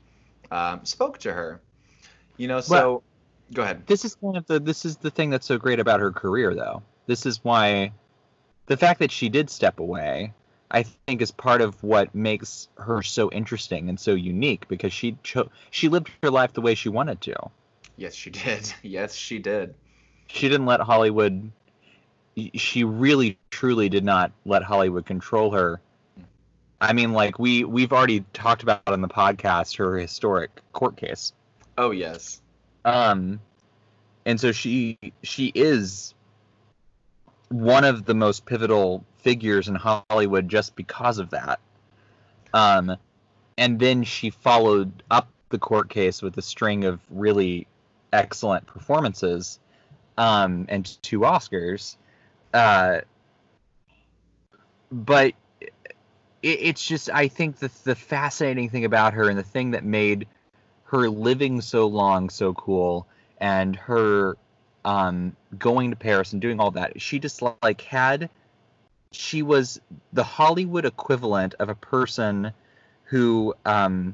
um, 0.51 0.85
spoke 0.85 1.17
to 1.19 1.33
her. 1.33 1.61
You 2.37 2.47
know, 2.47 2.61
so 2.61 3.03
go 3.53 3.61
ahead. 3.63 3.85
this 3.87 4.05
is 4.05 4.15
kind 4.15 4.37
of 4.37 4.45
the 4.47 4.59
this 4.59 4.85
is 4.85 4.97
the 4.97 5.09
thing 5.11 5.29
that's 5.29 5.45
so 5.45 5.57
great 5.57 5.79
about 5.79 5.99
her 5.99 6.11
career 6.11 6.53
though 6.55 6.81
this 7.07 7.25
is 7.25 7.43
why 7.43 7.91
the 8.65 8.75
fact 8.77 8.99
that 8.99 9.11
she 9.11 9.29
did 9.29 9.49
step 9.49 9.79
away 9.79 10.33
i 10.71 10.81
think 10.83 11.21
is 11.21 11.31
part 11.31 11.61
of 11.61 11.81
what 11.83 12.13
makes 12.15 12.67
her 12.77 13.01
so 13.03 13.29
interesting 13.31 13.87
and 13.87 13.99
so 13.99 14.13
unique 14.15 14.67
because 14.67 14.91
she 14.91 15.15
cho- 15.23 15.49
she 15.69 15.87
lived 15.89 16.09
her 16.23 16.31
life 16.31 16.53
the 16.53 16.61
way 16.61 16.73
she 16.75 16.89
wanted 16.89 17.21
to 17.21 17.35
Yes, 17.97 18.13
she 18.13 18.29
did. 18.31 18.73
Yes, 18.81 19.13
she 19.15 19.39
did. 19.39 19.73
she 20.27 20.49
didn't 20.49 20.65
let 20.65 20.79
hollywood 20.81 21.51
she 22.55 22.83
really 22.83 23.37
truly 23.51 23.87
did 23.89 24.03
not 24.03 24.31
let 24.45 24.63
hollywood 24.63 25.05
control 25.05 25.51
her 25.51 25.79
i 26.81 26.91
mean 26.91 27.13
like 27.13 27.37
we 27.39 27.63
we've 27.63 27.93
already 27.93 28.25
talked 28.33 28.63
about 28.63 28.81
on 28.87 29.01
the 29.01 29.07
podcast 29.07 29.77
her 29.77 29.97
historic 29.97 30.49
court 30.73 30.97
case 30.97 31.31
Oh, 31.77 31.91
yes. 31.91 32.41
um 32.83 33.39
and 34.25 34.39
so 34.39 34.51
she 34.51 34.97
she 35.23 35.51
is 35.53 36.13
one 37.49 37.83
of 37.83 38.05
the 38.05 38.13
most 38.13 38.45
pivotal 38.45 39.03
figures 39.17 39.67
in 39.67 39.75
Hollywood 39.75 40.49
just 40.49 40.75
because 40.75 41.19
of 41.19 41.29
that. 41.31 41.59
Um, 42.53 42.97
and 43.57 43.79
then 43.79 44.03
she 44.03 44.29
followed 44.29 45.03
up 45.11 45.29
the 45.49 45.59
court 45.59 45.89
case 45.89 46.21
with 46.21 46.37
a 46.37 46.41
string 46.41 46.85
of 46.85 46.99
really 47.09 47.67
excellent 48.11 48.65
performances 48.65 49.59
um, 50.17 50.65
and 50.69 50.85
two 51.01 51.19
Oscars. 51.19 51.97
Uh, 52.53 53.01
but 54.91 55.33
it, 55.61 55.69
it's 56.41 56.85
just, 56.85 57.09
I 57.09 57.27
think 57.27 57.59
the, 57.59 57.71
the 57.83 57.95
fascinating 57.95 58.69
thing 58.69 58.85
about 58.85 59.13
her 59.13 59.29
and 59.29 59.37
the 59.37 59.43
thing 59.43 59.71
that 59.71 59.83
made 59.83 60.27
her 60.85 61.09
living 61.09 61.61
so 61.61 61.87
long 61.87 62.29
so 62.29 62.53
cool 62.53 63.07
and 63.39 63.75
her 63.75 64.37
um, 64.85 65.35
going 65.57 65.89
to 65.89 65.95
Paris 65.95 66.31
and 66.31 66.41
doing 66.41 66.59
all 66.59 66.71
that, 66.71 67.01
she 67.01 67.19
just 67.19 67.41
like 67.41 67.81
had, 67.81 68.29
she 69.11 69.41
was 69.41 69.81
the 70.13 70.23
Hollywood 70.23 70.85
equivalent 70.85 71.55
of 71.59 71.69
a 71.69 71.75
person 71.75 72.51
who 73.03 73.53
um, 73.65 74.13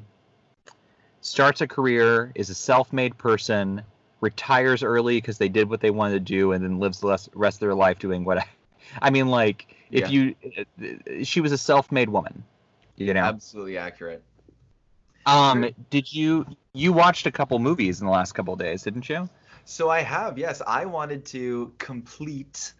starts 1.19 1.61
a 1.61 1.67
career, 1.67 2.31
is 2.35 2.49
a 2.49 2.55
self-made 2.55 3.17
person, 3.17 3.81
retires 4.21 4.81
early 4.81 5.17
because 5.17 5.37
they 5.37 5.49
did 5.49 5.69
what 5.69 5.81
they 5.81 5.91
wanted 5.91 6.13
to 6.13 6.19
do, 6.19 6.53
and 6.53 6.63
then 6.63 6.79
lives 6.79 6.99
the 6.99 7.07
rest 7.33 7.55
of 7.55 7.59
their 7.59 7.75
life 7.75 7.99
doing 7.99 8.23
what. 8.23 8.39
I, 8.39 8.45
I 9.01 9.09
mean, 9.09 9.27
like 9.27 9.75
if 9.91 10.09
yeah. 10.09 10.33
you, 10.79 11.23
she 11.23 11.41
was 11.41 11.51
a 11.51 11.57
self-made 11.57 12.09
woman, 12.09 12.43
you 12.95 13.13
know. 13.13 13.21
Absolutely 13.21 13.77
accurate. 13.77 14.23
Um, 15.25 15.69
did 15.89 16.13
you 16.13 16.45
you 16.73 16.93
watched 16.93 17.25
a 17.25 17.31
couple 17.31 17.59
movies 17.59 17.99
in 18.01 18.07
the 18.07 18.11
last 18.11 18.33
couple 18.33 18.55
days, 18.55 18.83
didn't 18.83 19.09
you? 19.09 19.29
So 19.65 19.89
I 19.89 20.01
have, 20.01 20.37
yes. 20.37 20.61
I 20.65 20.85
wanted 20.85 21.25
to 21.27 21.73
complete 21.77 22.73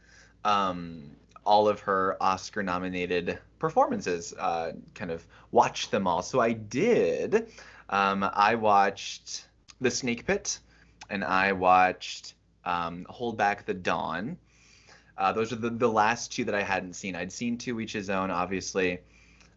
um, 0.43 1.11
all 1.45 1.67
of 1.67 1.79
her 1.81 2.17
Oscar 2.21 2.63
nominated 2.63 3.39
performances, 3.59 4.33
uh, 4.39 4.73
kind 4.95 5.11
of 5.11 5.25
watch 5.51 5.89
them 5.89 6.07
all. 6.07 6.21
So 6.21 6.39
I 6.39 6.53
did. 6.53 7.47
Um, 7.89 8.27
I 8.33 8.55
watched 8.55 9.47
The 9.79 9.91
Snake 9.91 10.25
Pit 10.25 10.59
and 11.09 11.23
I 11.23 11.51
watched 11.51 12.33
um, 12.65 13.05
Hold 13.09 13.37
Back 13.37 13.65
the 13.65 13.73
Dawn. 13.73 14.37
Uh, 15.17 15.31
those 15.33 15.51
are 15.53 15.57
the, 15.57 15.69
the 15.69 15.91
last 15.91 16.31
two 16.31 16.45
that 16.45 16.55
I 16.55 16.63
hadn't 16.63 16.93
seen. 16.93 17.15
I'd 17.15 17.31
seen 17.31 17.57
To 17.59 17.79
Each 17.79 17.93
His 17.93 18.09
Own, 18.09 18.31
obviously, 18.31 18.99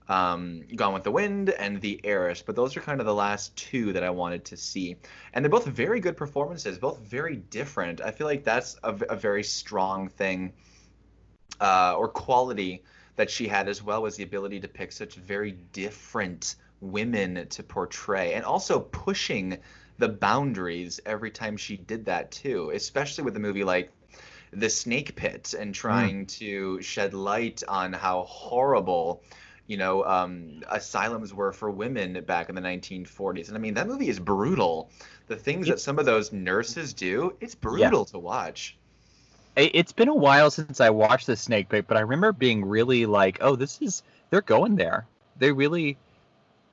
um, 0.08 0.62
Gone 0.74 0.92
with 0.92 1.04
the 1.04 1.10
Wind, 1.10 1.50
and 1.50 1.80
The 1.80 2.00
Heiress, 2.04 2.42
but 2.42 2.56
those 2.56 2.76
are 2.76 2.80
kind 2.80 3.00
of 3.00 3.06
the 3.06 3.14
last 3.14 3.56
two 3.56 3.92
that 3.92 4.04
I 4.04 4.10
wanted 4.10 4.44
to 4.46 4.56
see. 4.56 4.96
And 5.32 5.44
they're 5.44 5.50
both 5.50 5.66
very 5.66 6.00
good 6.00 6.16
performances, 6.16 6.78
both 6.78 6.98
very 6.98 7.36
different. 7.36 8.00
I 8.00 8.10
feel 8.10 8.26
like 8.26 8.44
that's 8.44 8.76
a, 8.82 8.94
a 9.08 9.16
very 9.16 9.42
strong 9.42 10.08
thing 10.08 10.52
uh, 11.60 11.94
or 11.96 12.08
quality 12.08 12.82
that 13.16 13.30
she 13.30 13.46
had 13.46 13.68
as 13.68 13.82
well 13.82 14.02
was 14.02 14.16
the 14.16 14.24
ability 14.24 14.60
to 14.60 14.68
pick 14.68 14.92
such 14.92 15.14
very 15.14 15.52
different 15.72 16.56
women 16.80 17.46
to 17.48 17.62
portray 17.62 18.34
and 18.34 18.44
also 18.44 18.80
pushing 18.80 19.58
the 19.98 20.08
boundaries 20.08 21.00
every 21.06 21.30
time 21.30 21.56
she 21.56 21.76
did 21.76 22.04
that 22.04 22.30
too 22.30 22.70
especially 22.74 23.24
with 23.24 23.36
a 23.36 23.40
movie 23.40 23.64
like 23.64 23.90
the 24.52 24.68
snake 24.68 25.14
pit 25.16 25.54
and 25.58 25.74
trying 25.74 26.26
mm. 26.26 26.28
to 26.28 26.82
shed 26.82 27.14
light 27.14 27.62
on 27.68 27.92
how 27.92 28.24
horrible 28.24 29.22
you 29.66 29.76
know 29.76 30.04
um, 30.04 30.62
asylums 30.70 31.32
were 31.32 31.52
for 31.52 31.70
women 31.70 32.22
back 32.24 32.48
in 32.48 32.54
the 32.54 32.60
1940s 32.60 33.48
and 33.48 33.56
i 33.56 33.60
mean 33.60 33.74
that 33.74 33.86
movie 33.86 34.08
is 34.08 34.18
brutal 34.20 34.90
the 35.26 35.36
things 35.36 35.66
that 35.68 35.80
some 35.80 35.98
of 35.98 36.04
those 36.04 36.32
nurses 36.32 36.92
do 36.92 37.34
it's 37.40 37.54
brutal 37.54 38.00
yeah. 38.00 38.12
to 38.12 38.18
watch 38.18 38.76
it's 39.56 39.92
been 39.92 40.08
a 40.08 40.14
while 40.14 40.50
since 40.50 40.80
I 40.80 40.90
watched 40.90 41.26
the 41.26 41.36
Snake 41.36 41.68
Pit, 41.68 41.84
but 41.86 41.96
I 41.96 42.00
remember 42.00 42.32
being 42.32 42.64
really 42.64 43.06
like, 43.06 43.38
"Oh, 43.40 43.56
this 43.56 43.80
is 43.80 44.02
they're 44.30 44.42
going 44.42 44.76
there. 44.76 45.06
They 45.38 45.52
really." 45.52 45.96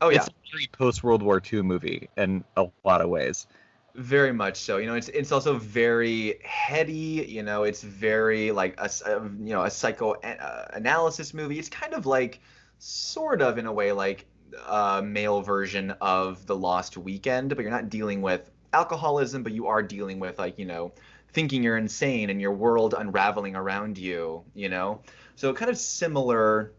Oh 0.02 0.10
yeah, 0.10 0.18
it's 0.18 0.28
a 0.28 0.52
very 0.52 0.68
post 0.68 1.04
World 1.04 1.22
War 1.22 1.42
II 1.52 1.62
movie 1.62 2.10
in 2.18 2.44
a 2.58 2.68
lot 2.84 3.02
of 3.02 3.10
ways. 3.10 3.46
Very 3.94 4.34
much 4.34 4.58
so. 4.58 4.78
You 4.78 4.88
know, 4.88 4.96
it's 4.96 5.10
it's 5.10 5.32
also 5.32 5.58
very 5.58 6.40
heady. 6.44 7.26
You 7.28 7.44
know, 7.44 7.64
it's 7.64 7.84
very 7.84 8.52
like 8.52 8.80
a, 8.80 8.90
a 9.06 9.24
you 9.24 9.54
know 9.54 9.64
a 9.64 9.70
psychoanalysis 9.70 11.34
movie. 11.34 11.60
It's 11.60 11.70
kind 11.70 11.94
of 11.94 12.06
like, 12.08 12.42
sort 12.84 13.42
of 13.42 13.58
in 13.58 13.68
a 13.68 13.72
way, 13.72 13.92
like 13.92 14.26
a 14.68 15.02
male 15.02 15.42
version 15.42 15.92
of 16.02 16.46
The 16.46 16.56
Lost 16.56 16.98
Weekend, 16.98 17.50
but 17.50 17.60
you're 17.60 17.72
not 17.72 17.90
dealing 17.90 18.22
with 18.22 18.50
alcoholism, 18.74 19.44
but 19.44 19.54
you 19.54 19.68
are 19.68 19.84
dealing 19.84 20.20
with 20.20 20.40
like 20.40 20.58
you 20.58 20.66
know 20.66 20.92
thinking 21.34 21.64
you're 21.64 21.78
insane 21.78 22.30
and 22.30 22.42
your 22.42 22.52
world 22.52 22.96
unraveling 22.98 23.56
around 23.56 23.98
you, 23.98 24.44
you 24.54 24.70
know? 24.70 25.02
So 25.36 25.54
kind 25.54 25.72
of 25.72 25.78
similar, 25.78 26.74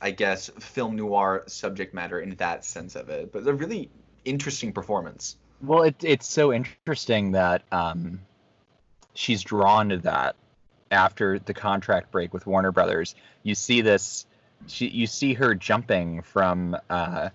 I 0.00 0.10
guess, 0.10 0.48
film 0.58 0.96
noir 0.96 1.44
subject 1.46 1.94
matter 1.94 2.20
in 2.20 2.30
that 2.36 2.64
sense 2.64 2.96
of 2.96 3.08
it, 3.08 3.32
but 3.32 3.46
a 3.46 3.52
really 3.52 3.90
interesting 4.24 4.72
performance. 4.72 5.36
Well, 5.62 5.82
it, 5.82 6.02
it's 6.02 6.26
so 6.26 6.52
interesting 6.52 7.32
that 7.32 7.62
um, 7.70 8.20
she's 9.14 9.42
drawn 9.42 9.90
to 9.90 9.98
that 9.98 10.36
after 10.90 11.38
the 11.38 11.54
contract 11.54 12.10
break 12.10 12.34
with 12.34 12.46
Warner 12.46 12.72
Brothers. 12.72 13.14
You 13.42 13.54
see 13.54 13.82
this, 13.82 14.26
she, 14.66 14.88
you 14.88 15.06
see 15.06 15.34
her 15.34 15.54
jumping 15.54 16.22
from 16.22 16.76
uh, 16.88 17.30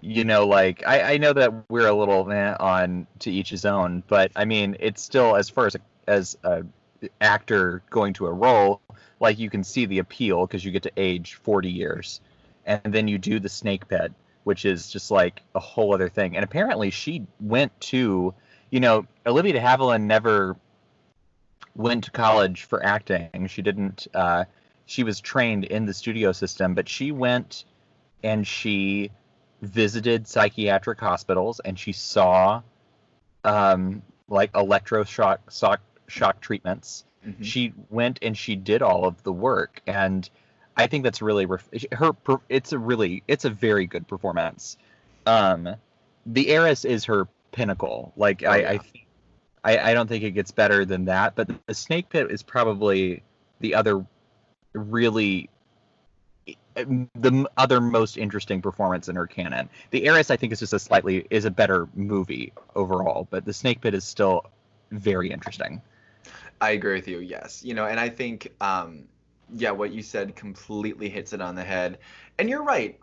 you 0.00 0.24
know, 0.24 0.46
like 0.46 0.82
I, 0.86 1.14
I 1.14 1.16
know 1.18 1.32
that 1.32 1.52
we're 1.70 1.88
a 1.88 1.94
little 1.94 2.30
eh, 2.30 2.54
on 2.58 3.06
to 3.20 3.30
each 3.30 3.50
his 3.50 3.64
own, 3.64 4.02
but 4.08 4.32
I 4.34 4.44
mean, 4.44 4.76
it's 4.80 5.02
still 5.02 5.36
as 5.36 5.50
far 5.50 5.66
as 5.66 5.74
a, 5.74 5.80
as 6.06 6.38
a 6.42 6.64
actor 7.20 7.82
going 7.90 8.12
to 8.14 8.26
a 8.26 8.32
role, 8.32 8.80
like 9.20 9.38
you 9.38 9.50
can 9.50 9.64
see 9.64 9.86
the 9.86 9.98
appeal 9.98 10.46
because 10.46 10.64
you 10.64 10.70
get 10.70 10.82
to 10.84 10.92
age 10.96 11.34
40 11.34 11.70
years, 11.70 12.20
and 12.66 12.80
then 12.84 13.08
you 13.08 13.18
do 13.18 13.40
the 13.40 13.48
Snake 13.48 13.88
Pit, 13.88 14.12
which 14.44 14.64
is 14.64 14.90
just 14.90 15.10
like 15.10 15.42
a 15.54 15.60
whole 15.60 15.94
other 15.94 16.08
thing. 16.08 16.36
And 16.36 16.44
apparently, 16.44 16.90
she 16.90 17.26
went 17.38 17.78
to, 17.80 18.34
you 18.70 18.80
know, 18.80 19.06
Olivia 19.26 19.52
de 19.52 19.60
Havilland 19.60 20.02
never 20.02 20.56
went 21.74 22.04
to 22.04 22.10
college 22.10 22.64
for 22.64 22.84
acting. 22.84 23.46
She 23.48 23.62
didn't. 23.62 24.06
Uh, 24.14 24.44
she 24.90 25.04
was 25.04 25.20
trained 25.20 25.62
in 25.62 25.86
the 25.86 25.94
studio 25.94 26.32
system, 26.32 26.74
but 26.74 26.88
she 26.88 27.12
went 27.12 27.64
and 28.24 28.44
she 28.44 29.12
visited 29.62 30.26
psychiatric 30.26 30.98
hospitals 30.98 31.60
and 31.60 31.78
she 31.78 31.92
saw 31.92 32.60
um, 33.44 34.02
like 34.28 34.50
electroshock 34.52 35.38
shock, 35.48 35.80
shock 36.08 36.40
treatments. 36.40 37.04
Mm-hmm. 37.24 37.40
She 37.40 37.72
went 37.88 38.18
and 38.20 38.36
she 38.36 38.56
did 38.56 38.82
all 38.82 39.04
of 39.04 39.22
the 39.22 39.32
work, 39.32 39.80
and 39.86 40.28
I 40.76 40.88
think 40.88 41.04
that's 41.04 41.22
really 41.22 41.46
her. 41.92 42.12
It's 42.48 42.72
a 42.72 42.78
really, 42.78 43.22
it's 43.28 43.44
a 43.44 43.50
very 43.50 43.86
good 43.86 44.08
performance. 44.08 44.76
Um, 45.24 45.76
the 46.26 46.48
heiress 46.48 46.84
is 46.84 47.04
her 47.04 47.28
pinnacle. 47.52 48.12
Like 48.16 48.42
oh, 48.44 48.50
I, 48.50 48.56
yeah. 48.56 48.70
I, 49.62 49.72
I, 49.72 49.90
I 49.90 49.94
don't 49.94 50.08
think 50.08 50.24
it 50.24 50.32
gets 50.32 50.50
better 50.50 50.84
than 50.84 51.04
that. 51.04 51.36
But 51.36 51.48
the 51.66 51.74
snake 51.74 52.08
pit 52.08 52.28
is 52.30 52.42
probably 52.42 53.22
the 53.60 53.76
other 53.76 54.04
really 54.72 55.48
the 56.74 57.50
other 57.56 57.80
most 57.80 58.16
interesting 58.16 58.62
performance 58.62 59.08
in 59.08 59.16
her 59.16 59.26
canon. 59.26 59.68
The 59.90 60.06
Heiress, 60.06 60.30
I 60.30 60.36
think, 60.36 60.52
is 60.52 60.60
just 60.60 60.72
a 60.72 60.78
slightly 60.78 61.26
is 61.30 61.44
a 61.44 61.50
better 61.50 61.88
movie 61.94 62.52
overall, 62.74 63.26
but 63.30 63.44
the 63.44 63.52
Snake 63.52 63.80
Pit 63.80 63.94
is 63.94 64.04
still 64.04 64.46
very 64.90 65.30
interesting. 65.30 65.80
I 66.60 66.70
agree 66.70 66.94
with 66.94 67.08
you. 67.08 67.20
Yes, 67.20 67.62
you 67.64 67.74
know, 67.74 67.86
and 67.86 67.98
I 67.98 68.08
think, 68.08 68.52
um, 68.60 69.04
yeah, 69.52 69.70
what 69.70 69.92
you 69.92 70.02
said 70.02 70.36
completely 70.36 71.08
hits 71.08 71.32
it 71.32 71.40
on 71.40 71.54
the 71.54 71.64
head. 71.64 71.98
And 72.38 72.48
you're 72.48 72.62
right. 72.62 72.98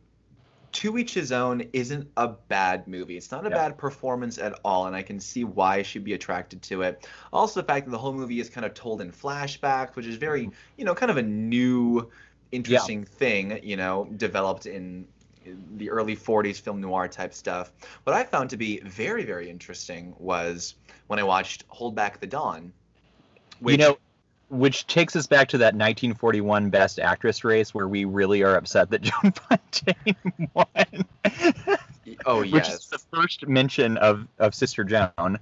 To 0.74 0.98
Each 0.98 1.14
His 1.14 1.32
Own 1.32 1.64
isn't 1.74 2.10
a 2.18 2.28
bad 2.28 2.88
movie. 2.88 3.18
It's 3.18 3.32
not 3.32 3.46
a 3.46 3.50
bad 3.50 3.78
performance 3.78 4.38
at 4.38 4.60
all, 4.64 4.88
and 4.88 4.96
I 4.96 5.02
can 5.02 5.20
see 5.20 5.44
why 5.44 5.82
she'd 5.82 6.04
be 6.04 6.14
attracted 6.14 6.62
to 6.64 6.82
it. 6.84 7.08
Also, 7.34 7.62
the 7.62 7.68
fact 7.68 7.86
that 7.86 7.92
the 7.92 7.98
whole 7.98 8.14
movie 8.14 8.40
is 8.40 8.50
kind 8.50 8.66
of 8.66 8.74
told 8.74 9.02
in 9.02 9.12
flashbacks, 9.12 9.96
which 9.96 10.06
is 10.06 10.18
very, 10.18 10.44
mm-hmm. 10.44 10.54
you 10.78 10.86
know, 10.86 10.94
kind 10.94 11.10
of 11.10 11.18
a 11.18 11.24
new 11.24 12.10
interesting 12.52 13.00
yeah. 13.00 13.18
thing, 13.18 13.60
you 13.64 13.78
know, 13.78 14.08
developed 14.18 14.66
in 14.66 15.08
the 15.78 15.90
early 15.90 16.16
40s 16.16 16.60
film 16.60 16.82
noir 16.82 17.08
type 17.08 17.34
stuff. 17.34 17.72
What 18.04 18.16
I 18.16 18.24
found 18.24 18.50
to 18.50 18.58
be 18.58 18.80
very, 18.82 19.24
very 19.24 19.50
interesting 19.50 20.14
was 20.20 20.76
when 21.08 21.20
I 21.20 21.24
watched 21.24 21.64
Hold 21.70 21.96
Back 21.96 22.20
the 22.20 22.28
Dawn. 22.28 22.74
Which, 23.60 23.80
you 23.80 23.86
know, 23.86 23.98
which 24.50 24.88
takes 24.88 25.16
us 25.16 25.28
back 25.28 25.50
to 25.50 25.58
that 25.60 25.74
1941 25.74 26.70
Best 26.70 27.00
Actress 27.00 27.44
race 27.44 27.74
where 27.74 27.88
we 27.88 28.06
really 28.06 28.44
are 28.44 28.56
upset 28.56 28.90
that 28.90 29.02
Joan 29.04 29.32
Fontaine 29.32 30.50
won. 30.54 30.66
oh, 32.26 32.42
yes. 32.42 32.54
Which 32.54 32.68
is 32.70 32.88
the 32.88 33.00
first 33.14 33.48
mention 33.48 33.98
of, 33.98 34.28
of 34.40 34.56
Sister 34.56 34.84
Joan 34.84 35.40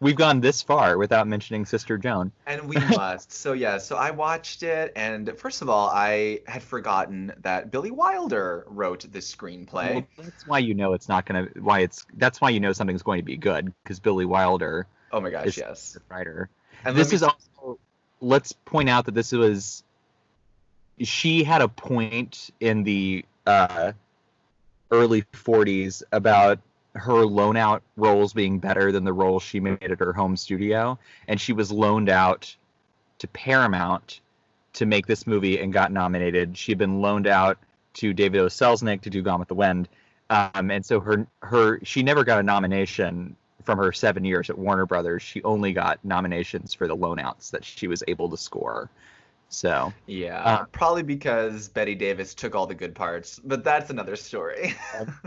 we've 0.00 0.16
gone 0.16 0.40
this 0.40 0.62
far 0.62 0.98
without 0.98 1.26
mentioning 1.26 1.64
Sister 1.64 1.98
Joan. 1.98 2.32
And 2.46 2.68
we 2.68 2.76
must. 2.76 3.32
so 3.32 3.52
yeah, 3.52 3.78
so 3.78 3.96
I 3.96 4.10
watched 4.10 4.62
it, 4.62 4.92
and 4.96 5.36
first 5.36 5.62
of 5.62 5.68
all, 5.68 5.88
I 5.90 6.40
had 6.46 6.62
forgotten 6.62 7.32
that 7.42 7.70
Billy 7.70 7.90
Wilder 7.90 8.64
wrote 8.68 9.00
the 9.10 9.18
screenplay. 9.20 9.94
Well, 9.94 10.06
that's 10.18 10.46
why 10.46 10.58
you 10.58 10.74
know 10.74 10.92
it's 10.92 11.08
not 11.08 11.26
gonna. 11.26 11.48
Why 11.60 11.80
it's 11.80 12.04
that's 12.14 12.40
why 12.40 12.50
you 12.50 12.60
know 12.60 12.72
something's 12.72 13.02
going 13.02 13.20
to 13.20 13.24
be 13.24 13.36
good 13.36 13.72
because 13.82 14.00
Billy 14.00 14.24
Wilder. 14.24 14.86
Oh 15.12 15.20
my 15.20 15.30
gosh, 15.30 15.56
yes. 15.56 15.96
Writer. 16.08 16.50
And 16.84 16.96
this 16.96 17.10
me... 17.10 17.16
is 17.16 17.22
also 17.22 17.36
let's 18.20 18.52
point 18.52 18.88
out 18.88 19.06
that 19.06 19.14
this 19.14 19.32
was 19.32 19.82
she 21.00 21.44
had 21.44 21.60
a 21.60 21.68
point 21.68 22.50
in 22.60 22.82
the 22.82 23.24
uh, 23.46 23.92
early 24.90 25.22
40s 25.32 26.02
about 26.12 26.58
her 26.94 27.26
loan 27.26 27.56
out 27.56 27.82
roles 27.96 28.32
being 28.32 28.58
better 28.58 28.90
than 28.90 29.04
the 29.04 29.12
roles 29.12 29.42
she 29.42 29.60
made 29.60 29.82
at 29.82 30.00
her 30.00 30.14
home 30.14 30.36
studio 30.36 30.98
and 31.28 31.38
she 31.40 31.52
was 31.52 31.70
loaned 31.70 32.08
out 32.08 32.56
to 33.18 33.28
Paramount 33.28 34.20
to 34.74 34.86
make 34.86 35.06
this 35.06 35.26
movie 35.26 35.60
and 35.60 35.72
got 35.72 35.90
nominated. 35.90 36.56
She 36.56 36.72
had 36.72 36.78
been 36.78 37.00
loaned 37.00 37.26
out 37.26 37.58
to 37.94 38.12
David 38.12 38.40
O. 38.40 38.46
Selznick 38.46 39.02
to 39.02 39.10
do 39.10 39.22
Gone 39.22 39.38
with 39.38 39.48
the 39.48 39.54
Wind. 39.54 39.88
Um, 40.28 40.70
and 40.70 40.84
so 40.84 41.00
her 41.00 41.26
her 41.42 41.80
she 41.82 42.02
never 42.02 42.24
got 42.24 42.40
a 42.40 42.42
nomination 42.42 43.36
from 43.66 43.78
her 43.78 43.92
seven 43.92 44.24
years 44.24 44.48
at 44.48 44.56
Warner 44.56 44.86
Brothers. 44.86 45.22
She 45.22 45.42
only 45.42 45.72
got 45.72 46.02
nominations 46.04 46.72
for 46.72 46.86
the 46.86 46.96
loan 46.96 47.18
outs 47.18 47.50
that 47.50 47.64
she 47.64 47.88
was 47.88 48.02
able 48.08 48.30
to 48.30 48.36
score. 48.36 48.88
So 49.48 49.92
Yeah, 50.06 50.42
Uh, 50.42 50.64
probably 50.72 51.02
because 51.02 51.68
Bette 51.68 51.94
Davis 51.94 52.34
took 52.34 52.54
all 52.54 52.66
the 52.66 52.74
good 52.74 52.94
parts, 52.94 53.40
but 53.44 53.62
that's 53.62 53.90
another 53.90 54.16
story. 54.16 54.74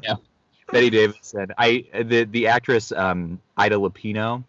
yeah, 0.01 0.15
Bette 0.71 0.89
Davis 0.89 1.33
and 1.33 1.53
I 1.57 1.85
the 1.93 2.23
the 2.25 2.47
actress 2.47 2.91
um, 2.91 3.39
Ida 3.57 3.75
Lupino, 3.75 4.43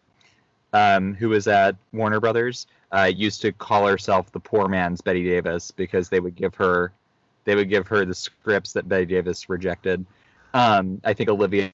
um, 0.73 1.15
who 1.15 1.29
was 1.29 1.47
at 1.47 1.77
Warner 1.93 2.21
Brothers, 2.21 2.67
uh, 2.93 3.11
used 3.15 3.43
to 3.43 3.53
call 3.53 3.87
herself 3.87 4.33
the 4.33 4.41
poor 4.41 4.69
man's 4.69 5.01
Bette 5.01 5.25
Davis 5.25 5.71
because 5.71 6.09
they 6.09 6.21
would 6.21 6.35
give 6.37 6.55
her 6.57 6.93
they 7.45 7.55
would 7.55 7.69
give 7.69 7.87
her 7.89 8.05
the 8.05 8.15
scripts 8.15 8.73
that 8.75 8.89
Bette 8.89 9.07
Davis 9.07 9.49
rejected. 9.49 10.05
Um, 10.53 11.01
I 11.05 11.15
think 11.15 11.31
Olivia 11.31 11.71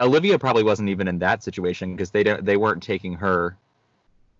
Olivia 0.00 0.38
probably 0.38 0.62
wasn't 0.62 0.88
even 0.88 1.08
in 1.08 1.18
that 1.18 1.42
situation 1.42 1.94
because 1.94 2.10
they 2.10 2.22
don't 2.22 2.44
they 2.44 2.56
weren't 2.56 2.82
taking 2.82 3.14
her 3.14 3.56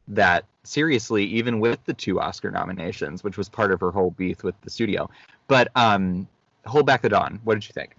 that 0.08 0.44
seriously 0.64 1.24
even 1.24 1.60
with 1.60 1.84
the 1.84 1.94
two 1.94 2.20
Oscar 2.20 2.50
nominations, 2.50 3.22
which 3.24 3.36
was 3.36 3.48
part 3.48 3.72
of 3.72 3.80
her 3.80 3.90
whole 3.90 4.10
beef 4.10 4.42
with 4.42 4.58
the 4.62 4.70
studio. 4.70 5.08
But 5.48 5.68
um, 5.74 6.28
Hold 6.66 6.86
Back 6.86 7.02
the 7.02 7.08
Dawn, 7.08 7.40
what 7.44 7.54
did 7.54 7.66
you 7.68 7.72
think? 7.72 7.94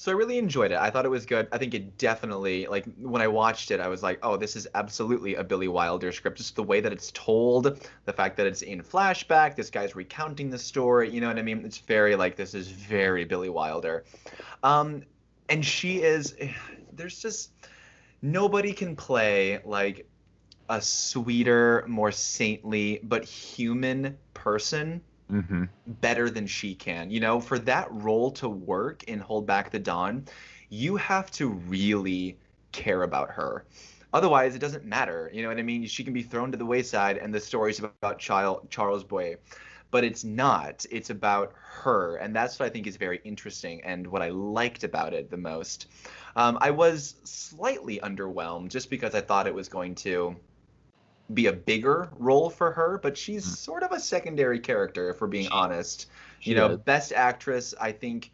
So 0.00 0.10
I 0.10 0.14
really 0.14 0.38
enjoyed 0.38 0.72
it. 0.72 0.78
I 0.78 0.88
thought 0.88 1.04
it 1.04 1.10
was 1.10 1.26
good. 1.26 1.46
I 1.52 1.58
think 1.58 1.74
it 1.74 1.98
definitely 1.98 2.66
like 2.66 2.86
when 2.96 3.20
I 3.20 3.28
watched 3.28 3.70
it, 3.70 3.80
I 3.80 3.88
was 3.88 4.02
like, 4.02 4.18
"Oh, 4.22 4.38
this 4.38 4.56
is 4.56 4.66
absolutely 4.74 5.34
a 5.34 5.44
Billy 5.44 5.68
Wilder 5.68 6.10
script." 6.10 6.38
Just 6.38 6.56
the 6.56 6.62
way 6.62 6.80
that 6.80 6.90
it's 6.90 7.12
told, 7.12 7.78
the 8.06 8.12
fact 8.12 8.38
that 8.38 8.46
it's 8.46 8.62
in 8.62 8.80
flashback, 8.82 9.56
this 9.56 9.68
guy's 9.68 9.94
recounting 9.94 10.48
the 10.48 10.58
story. 10.58 11.10
You 11.10 11.20
know 11.20 11.28
what 11.28 11.38
I 11.38 11.42
mean? 11.42 11.66
It's 11.66 11.76
very 11.76 12.16
like 12.16 12.34
this 12.34 12.54
is 12.54 12.68
very 12.68 13.26
Billy 13.26 13.50
Wilder. 13.50 14.04
Um, 14.62 15.02
and 15.50 15.64
she 15.64 16.02
is. 16.02 16.34
There's 16.92 17.20
just 17.20 17.52
nobody 18.22 18.72
can 18.72 18.96
play 18.96 19.60
like 19.64 20.08
a 20.68 20.80
sweeter, 20.80 21.84
more 21.88 22.12
saintly, 22.12 23.00
but 23.02 23.24
human 23.24 24.18
person 24.34 25.02
Mm-hmm. 25.30 25.64
better 25.86 26.28
than 26.30 26.46
she 26.46 26.74
can. 26.74 27.10
You 27.10 27.20
know, 27.20 27.40
for 27.40 27.58
that 27.60 27.86
role 27.92 28.32
to 28.32 28.48
work 28.48 29.04
in 29.04 29.20
Hold 29.20 29.46
Back 29.46 29.70
the 29.70 29.78
Dawn, 29.78 30.26
you 30.68 30.96
have 30.96 31.30
to 31.32 31.48
really 31.50 32.38
care 32.72 33.02
about 33.02 33.30
her. 33.30 33.66
Otherwise, 34.12 34.56
it 34.56 34.58
doesn't 34.58 34.84
matter. 34.84 35.30
You 35.32 35.42
know 35.42 35.48
what 35.48 35.58
I 35.58 35.62
mean? 35.62 35.86
She 35.86 36.04
can 36.04 36.12
be 36.12 36.22
thrown 36.22 36.50
to 36.52 36.58
the 36.58 36.66
wayside, 36.66 37.18
and 37.18 37.32
the 37.32 37.40
story's 37.40 37.78
about 37.78 38.18
Charles 38.18 38.66
Charles 38.70 39.04
Boyer, 39.04 39.38
but 39.90 40.04
it's 40.04 40.24
not. 40.24 40.84
It's 40.90 41.10
about 41.10 41.52
her, 41.82 42.16
and 42.16 42.34
that's 42.34 42.58
what 42.58 42.66
I 42.66 42.68
think 42.70 42.86
is 42.86 42.96
very 42.96 43.20
interesting 43.24 43.82
and 43.84 44.06
what 44.06 44.22
I 44.22 44.28
liked 44.30 44.84
about 44.84 45.14
it 45.14 45.30
the 45.30 45.36
most. 45.36 45.86
Um, 46.36 46.58
I 46.60 46.70
was 46.70 47.16
slightly 47.24 47.98
underwhelmed 48.00 48.68
just 48.70 48.90
because 48.90 49.14
I 49.14 49.20
thought 49.20 49.46
it 49.46 49.54
was 49.54 49.68
going 49.68 49.94
to 49.96 50.36
be 51.32 51.46
a 51.46 51.52
bigger 51.52 52.08
role 52.18 52.50
for 52.50 52.72
her, 52.72 52.98
but 52.98 53.16
she's 53.16 53.44
Mm. 53.44 53.56
sort 53.56 53.82
of 53.82 53.92
a 53.92 54.00
secondary 54.00 54.58
character, 54.60 55.10
if 55.10 55.20
we're 55.20 55.28
being 55.28 55.44
She- 55.44 55.50
honest. 55.52 56.06
she 56.40 56.50
You 56.50 56.56
know, 56.56 56.68
is. 56.70 56.78
best 56.78 57.12
actress, 57.12 57.74
I 57.80 57.92
think, 57.92 58.32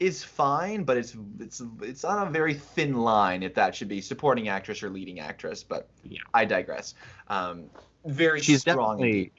is 0.00 0.24
fine, 0.24 0.82
but 0.82 0.96
it's 0.96 1.16
it's 1.38 1.62
it's 1.80 2.02
on 2.04 2.26
a 2.26 2.30
very 2.30 2.54
thin 2.54 2.94
line 2.94 3.44
if 3.44 3.54
that 3.54 3.76
should 3.76 3.86
be 3.88 4.00
supporting 4.00 4.48
actress 4.48 4.82
or 4.82 4.90
leading 4.90 5.20
actress. 5.20 5.62
But 5.62 5.88
Yeah. 6.02 6.18
I 6.34 6.44
digress. 6.44 6.94
Um, 7.28 7.70
very 8.04 8.40
She's 8.40 8.62
strong. 8.62 8.96
definitely 8.98 9.32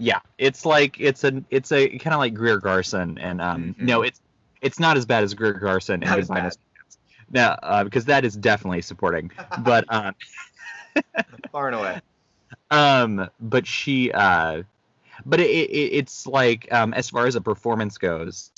yeah. 0.00 0.20
It's 0.38 0.64
like 0.64 0.98
it's 0.98 1.22
a 1.24 1.44
it's 1.50 1.70
a 1.72 1.88
kind 1.98 2.14
of 2.14 2.18
like 2.18 2.34
Greer 2.34 2.58
Garson, 2.58 3.18
and 3.18 3.40
um 3.40 3.74
Mhm. 3.78 3.82
no, 3.84 4.02
it's 4.02 4.20
it's 4.62 4.80
not 4.80 4.96
as 4.96 5.06
bad 5.06 5.22
as 5.22 5.34
Greer 5.34 5.52
Garson 5.52 6.02
and 6.02 6.04
as 6.04 6.26
Goodbye 6.28 6.34
bad. 6.40 6.44
Mr. 6.52 6.58
Chance. 6.76 6.98
No, 7.30 7.42
uh, 7.62 7.84
because 7.84 8.06
that 8.06 8.24
is 8.24 8.34
definitely 8.34 8.82
supporting. 8.82 9.30
But 9.62 9.84
um, 9.92 10.14
far 11.52 11.68
and 11.68 11.76
away. 11.76 12.00
um, 12.70 13.28
but 13.40 13.66
she 13.66 14.10
uh, 14.12 14.62
but 15.26 15.40
it, 15.40 15.50
it 15.50 15.92
it's 15.98 16.26
like 16.26 16.72
um 16.72 16.94
as 16.94 17.10
far 17.10 17.26
as 17.26 17.36
a 17.36 17.40
performance 17.40 17.98
goes, 17.98 18.50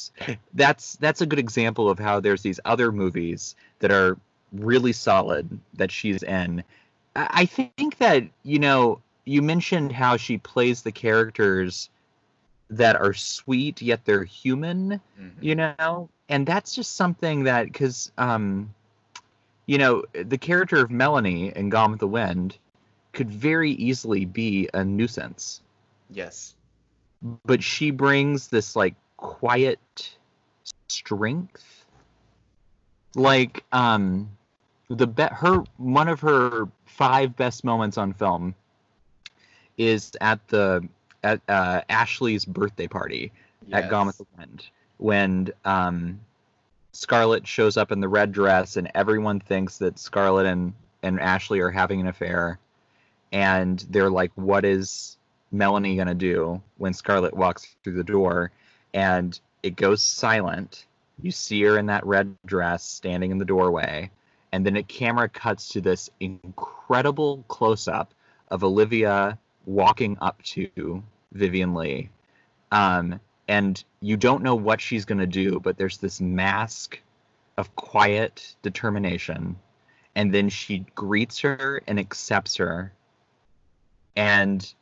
that's 0.55 0.97
that's 0.97 1.21
a 1.21 1.27
good 1.27 1.39
example 1.41 1.91
of 1.91 1.99
how 1.99 2.21
there's 2.21 2.43
these 2.43 2.61
other 2.65 2.93
movies 2.93 3.57
that 3.81 3.91
are 3.91 4.17
really 4.53 4.93
solid 4.93 5.59
that 5.75 5.91
she's 5.91 6.23
in. 6.23 6.63
I 7.17 7.29
I 7.43 7.47
think 7.47 7.99
that 7.99 8.25
you 8.45 8.59
know 8.59 9.01
you 9.25 9.43
mentioned 9.43 9.93
how 9.93 10.17
she 10.17 10.39
plays 10.39 10.83
the 10.83 10.93
characters 10.93 11.91
that 12.71 12.97
are 12.97 13.13
sweet 13.13 13.81
yet 13.83 14.05
they're 14.05 14.25
human 14.25 15.01
Mhm. 15.19 15.33
you 15.41 15.55
know 15.55 16.09
and 16.29 16.47
that's 16.47 16.75
just 16.75 16.97
something 16.97 17.45
that 17.45 17.67
because 17.67 18.11
um 18.19 18.75
you 19.67 19.79
know 19.79 20.05
the 20.13 20.39
character 20.39 20.77
of 20.83 20.91
melanie 20.91 21.53
in 21.55 21.69
gone 21.69 21.91
with 21.91 22.01
the 22.01 22.07
wind 22.07 22.57
could 23.13 23.31
very 23.31 23.73
easily 23.73 24.25
be 24.25 24.69
a 24.75 24.85
nuisance 24.85 25.61
Yes. 26.11 26.55
but 27.45 27.63
she 27.63 27.91
brings 27.91 28.49
this 28.49 28.75
like 28.75 28.95
quiet 29.19 30.17
strength 30.89 31.85
like 33.15 33.65
um 33.73 34.29
the 34.89 35.07
be- 35.07 35.23
her 35.31 35.63
one 35.77 36.09
of 36.09 36.21
her 36.21 36.69
five 36.87 37.37
best 37.37 37.65
moments 37.65 37.99
on 37.99 38.13
film 38.13 38.55
is 39.79 40.13
at 40.21 40.47
the 40.49 40.87
at 41.23 41.41
uh, 41.49 41.83
Ashley's 41.89 42.45
birthday 42.45 42.89
party 42.89 43.33
at 43.71 43.89
Gone 43.89 44.13
Wind 44.37 44.67
when 44.99 45.51
um, 45.65 46.21
Scarlett 46.93 47.47
shows 47.47 47.77
up 47.77 47.93
in 47.93 48.01
the 48.01 48.09
red 48.09 48.33
dress 48.33 48.77
and 48.77 48.91
everyone 48.95 49.41
thinks 49.41 49.79
that 49.79 49.99
Scarlett 49.99 50.47
and, 50.47 50.73
and 51.03 51.21
Ashley 51.21 51.61
are 51.61 51.71
having 51.71 52.01
an 52.01 52.07
affair. 52.07 52.59
And 53.33 53.85
they're 53.91 54.11
like 54.11 54.33
what 54.35 54.65
is 54.65 55.17
Melanie 55.51 55.97
going 55.97 56.09
to 56.09 56.15
do 56.15 56.61
when 56.79 56.93
Scarlett 56.93 57.35
walks 57.35 57.67
through 57.83 57.95
the 57.95 58.05
door? 58.05 58.51
And 58.93 59.39
it 59.63 59.77
goes 59.77 60.03
silent. 60.03 60.87
You 61.21 61.31
see 61.31 61.63
her 61.63 61.79
in 61.79 61.87
that 61.87 62.05
red 62.05 62.37
dress 62.45 62.83
standing 62.83 63.31
in 63.31 63.39
the 63.39 63.45
doorway. 63.45 64.11
And 64.51 64.67
then 64.67 64.77
a 64.77 64.83
camera 64.83 65.29
cuts 65.29 65.69
to 65.69 65.81
this 65.81 66.11
incredible 66.21 67.45
close 67.49 67.89
up 67.89 68.13
of 68.51 68.65
Olivia 68.65 69.39
walking 69.67 70.17
up 70.21 70.43
to 70.43 71.03
Vivien 71.33 71.75
Leigh 71.75 72.11
um, 72.73 73.21
and 73.49 73.85
you 74.01 74.17
don't 74.17 74.43
know 74.43 74.55
what 74.55 74.81
she's 74.81 75.05
going 75.05 75.19
to 75.19 75.27
do, 75.27 75.61
but 75.61 75.77
there's 75.77 75.99
this 75.99 76.21
mask 76.21 77.01
of 77.59 77.75
quiet 77.77 78.55
determination. 78.63 79.57
And 80.17 80.33
then 80.33 80.49
she 80.49 80.87
greets 80.95 81.39
her 81.41 81.83
and 81.87 81.99
accepts 81.99 82.57
her. 82.57 82.93
And 84.17 84.73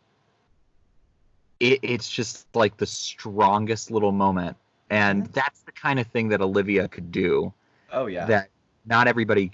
it, 1.59 1.81
it's 1.83 2.09
just 2.09 2.47
like 2.55 2.77
the 2.77 2.87
strongest 2.87 3.90
little 3.90 4.12
moment. 4.12 4.57
And 4.90 5.25
Mhm. 5.25 5.33
that's 5.33 5.61
the 5.62 5.73
kind 5.73 5.99
of 5.99 6.07
thing 6.09 6.29
that 6.29 6.40
Olivia 6.40 6.88
could 6.88 7.12
do 7.12 7.53
Oh 7.93 8.07
yeah. 8.07 8.27
that 8.27 8.49
not 8.87 9.09
everybody 9.09 9.51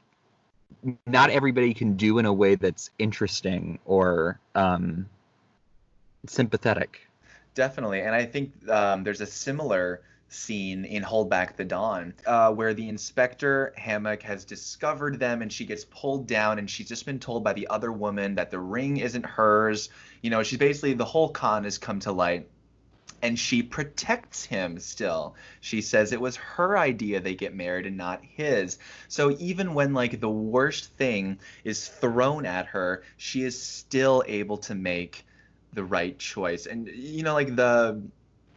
not 1.06 1.30
everybody 1.30 1.72
can 1.72 1.96
do 1.96 2.18
in 2.18 2.26
a 2.26 2.32
way 2.32 2.54
that's 2.54 2.90
interesting 2.98 3.78
or 3.86 4.38
um, 4.54 5.08
sympathetic. 6.28 7.08
Definitely, 7.54 8.00
and 8.00 8.14
I 8.14 8.26
think 8.26 8.52
um, 8.68 9.04
there's 9.04 9.20
a 9.20 9.26
similar 9.26 10.02
scene 10.28 10.84
in 10.84 11.02
Hold 11.02 11.30
Back 11.30 11.56
the 11.56 11.64
Dawn 11.64 12.14
uh, 12.26 12.52
where 12.52 12.74
the 12.74 12.88
inspector 12.88 13.72
Hammock 13.76 14.22
has 14.22 14.44
discovered 14.44 15.18
them, 15.18 15.42
and 15.42 15.52
she 15.52 15.64
gets 15.64 15.84
pulled 15.84 16.26
down, 16.26 16.58
and 16.58 16.68
she's 16.68 16.88
just 16.88 17.06
been 17.06 17.18
told 17.18 17.44
by 17.44 17.52
the 17.52 17.68
other 17.68 17.92
woman 17.92 18.34
that 18.34 18.50
the 18.50 18.58
ring 18.58 18.96
isn't 18.98 19.24
hers. 19.24 19.88
You 20.22 20.30
know, 20.30 20.42
she's 20.42 20.58
basically 20.58 20.94
the 20.94 21.04
whole 21.04 21.28
con 21.28 21.64
has 21.64 21.78
come 21.78 22.00
to 22.00 22.12
light. 22.12 22.48
And 23.22 23.38
she 23.38 23.62
protects 23.62 24.44
him 24.44 24.78
still. 24.78 25.36
She 25.60 25.80
says 25.80 26.12
it 26.12 26.20
was 26.20 26.36
her 26.36 26.76
idea 26.76 27.18
they 27.18 27.34
get 27.34 27.54
married 27.54 27.86
and 27.86 27.96
not 27.96 28.20
his. 28.22 28.78
So 29.08 29.34
even 29.38 29.72
when 29.72 29.94
like 29.94 30.20
the 30.20 30.28
worst 30.28 30.92
thing 30.96 31.38
is 31.64 31.88
thrown 31.88 32.44
at 32.44 32.66
her, 32.66 33.04
she 33.16 33.42
is 33.42 33.60
still 33.60 34.22
able 34.26 34.58
to 34.58 34.74
make 34.74 35.24
the 35.76 35.84
right 35.84 36.18
choice 36.18 36.66
and 36.66 36.88
you 36.88 37.22
know 37.22 37.34
like 37.34 37.54
the 37.54 38.02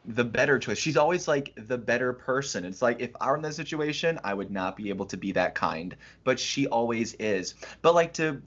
the 0.05 0.23
better 0.23 0.57
choice 0.57 0.77
she's 0.77 0.97
always 0.97 1.27
like 1.27 1.53
the 1.67 1.77
better 1.77 2.13
person 2.13 2.65
it's 2.65 2.81
like 2.81 2.99
if 2.99 3.11
i 3.21 3.29
were 3.29 3.35
in 3.35 3.43
that 3.43 3.53
situation 3.53 4.19
i 4.23 4.33
would 4.33 4.49
not 4.49 4.75
be 4.75 4.89
able 4.89 5.05
to 5.05 5.17
be 5.17 5.31
that 5.31 5.53
kind 5.53 5.95
but 6.23 6.39
she 6.39 6.65
always 6.67 7.13
is 7.15 7.53
but 7.81 7.93
like 7.93 8.13
to 8.13 8.41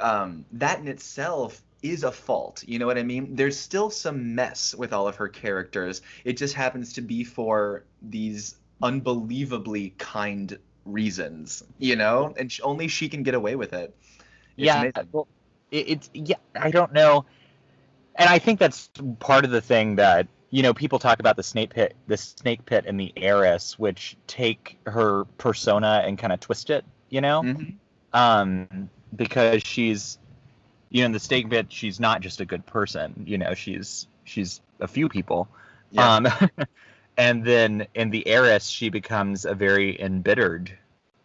um 0.00 0.44
that 0.50 0.80
in 0.80 0.88
itself 0.88 1.62
is 1.82 2.04
a 2.04 2.12
fault. 2.12 2.62
You 2.66 2.78
know 2.78 2.86
what 2.86 2.98
I 2.98 3.02
mean? 3.02 3.34
There's 3.34 3.58
still 3.58 3.90
some 3.90 4.34
mess 4.34 4.74
with 4.74 4.92
all 4.92 5.08
of 5.08 5.16
her 5.16 5.28
characters. 5.28 6.02
It 6.24 6.36
just 6.36 6.54
happens 6.54 6.92
to 6.94 7.00
be 7.00 7.24
for 7.24 7.84
these 8.02 8.56
unbelievably 8.82 9.94
kind 9.98 10.58
reasons, 10.84 11.62
you 11.78 11.96
know? 11.96 12.34
And 12.36 12.54
only 12.62 12.88
she 12.88 13.08
can 13.08 13.22
get 13.22 13.34
away 13.34 13.56
with 13.56 13.72
it. 13.72 13.94
It's 14.56 14.66
yeah, 14.66 14.90
well, 15.12 15.26
it, 15.70 15.88
it's 15.88 16.10
yeah. 16.12 16.36
I 16.54 16.70
don't 16.70 16.92
know, 16.92 17.24
and 18.20 18.28
I 18.28 18.38
think 18.38 18.60
that's 18.60 18.90
part 19.18 19.44
of 19.44 19.50
the 19.50 19.60
thing 19.62 19.96
that 19.96 20.28
you 20.50 20.62
know 20.62 20.74
people 20.74 21.00
talk 21.00 21.20
about 21.20 21.36
the 21.36 21.42
snake 21.42 21.70
pit, 21.74 21.96
the 22.06 22.16
snake 22.16 22.64
pit, 22.66 22.84
and 22.86 23.00
the 23.00 23.12
heiress, 23.16 23.78
which 23.78 24.16
take 24.28 24.78
her 24.86 25.24
persona 25.38 26.02
and 26.06 26.18
kind 26.18 26.32
of 26.32 26.40
twist 26.40 26.70
it. 26.70 26.84
You 27.10 27.22
know, 27.22 27.42
Mhm. 27.42 27.74
um, 28.12 28.90
because 29.16 29.62
she's, 29.64 30.18
you 30.90 31.02
know, 31.02 31.06
in 31.06 31.12
the 31.12 31.20
snake 31.20 31.50
pit, 31.50 31.66
she's 31.70 31.98
not 32.00 32.20
just 32.20 32.40
a 32.40 32.44
good 32.46 32.66
person. 32.66 33.24
You 33.26 33.38
know, 33.38 33.54
she's 33.54 34.06
she's 34.24 34.60
a 34.80 34.88
few 34.88 35.08
people. 35.08 35.48
Yeah. 35.90 36.16
Um, 36.16 36.28
and 37.18 37.44
then 37.44 37.86
in 37.94 38.10
the 38.10 38.26
heiress, 38.26 38.66
she 38.68 38.90
becomes 38.90 39.44
a 39.44 39.54
very 39.54 40.00
embittered 40.00 40.76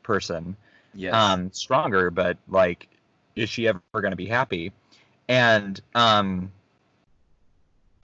person 0.04 0.56
yes. 0.94 1.14
um 1.14 1.52
stronger 1.52 2.12
but 2.12 2.38
like 2.48 2.88
is 3.36 3.50
she 3.50 3.68
ever 3.68 3.82
going 3.94 4.12
to 4.12 4.16
be 4.16 4.28
happy 4.28 4.72
and 5.28 5.82
um 5.96 6.52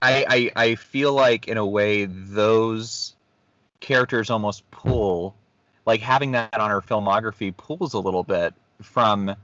I, 0.02 0.26
I 0.56 0.64
i 0.64 0.74
feel 0.76 1.12
like 1.14 1.48
in 1.48 1.58
a 1.58 1.66
way 1.66 2.06
those 2.06 3.16
characters 3.80 4.30
almost 4.30 4.68
pull 4.70 5.34
like 5.86 6.00
having 6.00 6.32
that 6.32 6.58
on 6.58 6.70
her 6.70 6.80
filmography 6.80 7.56
pulls 7.56 7.94
a 7.94 7.98
little 8.00 8.24
bit 8.24 8.54
from 8.82 9.34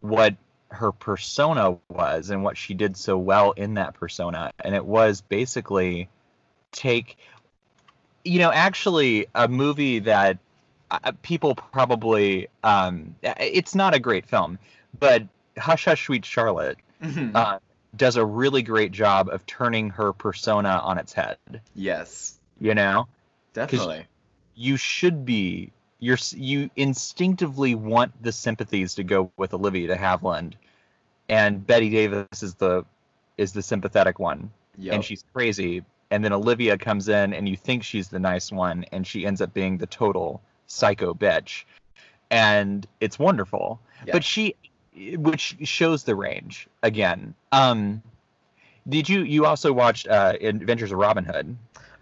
what 0.00 0.36
her 0.70 0.92
persona 0.92 1.78
was 1.88 2.30
and 2.30 2.42
what 2.44 2.56
she 2.58 2.74
did 2.74 2.96
so 2.96 3.18
well 3.18 3.52
in 3.52 3.74
that 3.74 3.94
persona 3.94 4.52
and 4.60 4.74
it 4.74 4.84
was 4.84 5.22
basically 5.22 6.08
take 6.72 7.18
you 8.24 8.38
know 8.38 8.50
actually 8.52 9.26
a 9.34 9.48
movie 9.48 10.00
that 10.00 10.38
uh, 10.90 11.12
people 11.22 11.54
probably 11.54 12.48
um 12.64 13.14
it's 13.22 13.74
not 13.74 13.94
a 13.94 14.00
great 14.00 14.26
film 14.26 14.58
but 14.98 15.22
hush 15.58 15.84
hush 15.86 16.06
sweet 16.06 16.24
charlotte 16.24 16.78
Mhm. 17.02 17.32
uh, 17.34 17.58
does 17.96 18.16
a 18.16 18.24
really 18.24 18.62
great 18.62 18.92
job 18.92 19.28
of 19.28 19.44
turning 19.46 19.90
her 19.90 20.12
persona 20.12 20.80
on 20.82 20.98
its 20.98 21.12
head 21.12 21.36
yes. 21.74 22.38
you 22.60 22.74
know 22.74 23.06
Definitely. 23.52 24.06
you 24.54 24.76
should 24.76 25.24
be 25.24 25.70
you're 26.00 26.18
you 26.32 26.70
instinctively 26.76 27.74
want 27.74 28.20
the 28.22 28.32
sympathies 28.32 28.94
to 28.96 29.04
go 29.04 29.30
with 29.36 29.54
olivia 29.54 29.86
de 29.88 29.96
havilland 29.96 30.54
and 31.28 31.66
bette 31.66 31.88
davis 31.90 32.42
is 32.42 32.54
the 32.54 32.84
is 33.38 33.52
the 33.52 33.62
sympathetic 33.62 34.18
one 34.18 34.50
Yep. 34.76 34.94
and 34.94 35.04
she's 35.04 35.24
crazy 35.32 35.84
and 36.10 36.24
then 36.24 36.32
olivia 36.32 36.76
comes 36.76 37.08
in 37.08 37.32
and 37.32 37.48
you 37.48 37.56
think 37.56 37.84
she's 37.84 38.08
the 38.08 38.18
nice 38.18 38.50
one 38.50 38.84
and 38.92 39.06
she 39.06 39.24
ends 39.24 39.40
up 39.40 39.54
being 39.54 39.78
the 39.78 39.86
total 39.86 40.42
psycho 40.66 41.14
bitch 41.14 41.64
and 42.30 42.86
it's 43.00 43.18
wonderful 43.18 43.78
Yeah. 44.04 44.12
but 44.14 44.24
she 44.24 44.56
which 44.94 45.56
shows 45.64 46.04
the 46.04 46.14
range 46.14 46.68
again 46.82 47.34
um 47.52 48.02
did 48.88 49.08
you 49.08 49.22
you 49.22 49.44
also 49.44 49.72
watched 49.72 50.06
uh 50.08 50.34
adventures 50.40 50.92
of 50.92 50.98
robin 50.98 51.24
hood 51.24 51.56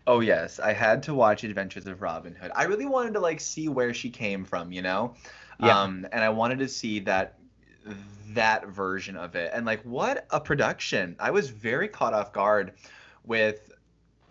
Oh 0.06 0.20
yes, 0.20 0.58
I 0.58 0.72
had 0.72 1.02
to 1.04 1.14
watch 1.14 1.44
Adventures 1.44 1.86
of 1.86 2.02
Robin 2.02 2.34
Hood. 2.34 2.50
I 2.54 2.64
really 2.64 2.86
wanted 2.86 3.14
to 3.14 3.20
like 3.20 3.40
see 3.40 3.68
where 3.68 3.94
she 3.94 4.10
came 4.10 4.44
from, 4.44 4.72
you 4.72 4.82
know? 4.82 5.14
Yeah. 5.60 5.80
Um 5.80 6.06
and 6.12 6.24
I 6.24 6.28
wanted 6.28 6.58
to 6.58 6.68
see 6.68 7.00
that 7.00 7.38
that 8.30 8.66
version 8.66 9.16
of 9.16 9.36
it. 9.36 9.50
And 9.54 9.64
like 9.64 9.82
what 9.82 10.26
a 10.30 10.40
production. 10.40 11.16
I 11.20 11.30
was 11.30 11.50
very 11.50 11.88
caught 11.88 12.14
off 12.14 12.32
guard 12.32 12.72
with 13.24 13.70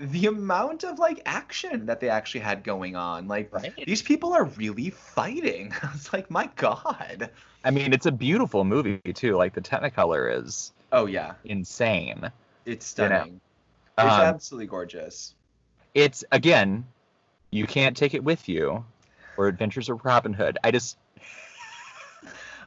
the 0.02 0.26
amount 0.28 0.84
of 0.84 1.00
like 1.00 1.22
action 1.26 1.86
that 1.86 2.00
they 2.00 2.10
actually 2.10 2.42
had 2.42 2.64
going 2.64 2.96
on. 2.96 3.28
Like 3.28 3.54
right 3.54 3.74
these 3.86 4.02
people 4.02 4.34
are 4.34 4.46
really 4.46 4.90
fighting. 4.90 5.74
It's 5.96 6.12
like 6.14 6.30
my 6.32 6.50
god. 6.56 7.32
i 7.64 7.72
mean 7.72 7.94
it's 7.94 8.06
a 8.08 8.12
beautiful 8.12 8.64
movie 8.64 9.00
too 9.14 9.36
like 9.38 9.54
the 9.54 9.62
technicolor 9.62 10.44
is 10.44 10.74
Oh 10.92 11.06
yeah, 11.06 11.36
insane 11.46 12.32
it's 12.66 12.98
You 12.98 13.10
know, 13.10 13.26
stunning. 13.26 13.42
It's 14.02 14.20
um, 14.20 14.22
absolutely 14.22 14.68
gorgeous. 14.68 15.36
it's 15.94 16.24
again 16.32 16.86
you 17.52 17.68
can't 17.68 17.96
take 17.98 18.14
it 18.14 18.24
with 18.24 18.48
you 18.50 18.86
or 19.38 19.48
adventures 19.48 19.90
of 19.90 20.04
robin 20.06 20.34
hood 20.34 20.58
i 20.64 20.72
just 20.72 20.98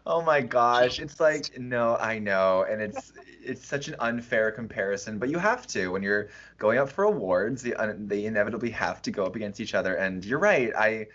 Oh 0.06 0.20
my 0.22 0.40
gosh, 0.42 0.98
it's 0.98 1.18
like 1.20 1.58
no, 1.58 1.96
I 1.96 2.18
know, 2.18 2.64
and 2.68 2.80
it's 2.82 3.12
it's 3.42 3.66
such 3.66 3.88
an 3.88 3.96
unfair 4.00 4.50
comparison, 4.52 5.18
but 5.18 5.28
you 5.30 5.38
have 5.38 5.66
to 5.68 5.88
when 5.88 6.02
you're 6.02 6.28
going 6.58 6.78
up 6.78 6.90
for 6.90 7.04
awards, 7.04 7.62
they 7.62 7.74
they 7.98 8.24
inevitably 8.26 8.70
have 8.70 9.00
to 9.02 9.10
go 9.10 9.24
up 9.26 9.36
against 9.36 9.60
each 9.60 9.74
other. 9.74 9.96
And 9.96 10.24
you're 10.24 10.38
right, 10.38 10.72
I 10.76 11.06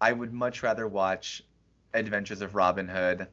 I 0.00 0.12
would 0.12 0.32
much 0.32 0.62
rather 0.62 0.88
watch 0.88 1.42
Adventures 1.94 2.40
of 2.42 2.54
Robin 2.54 2.88
Hood. 2.88 3.28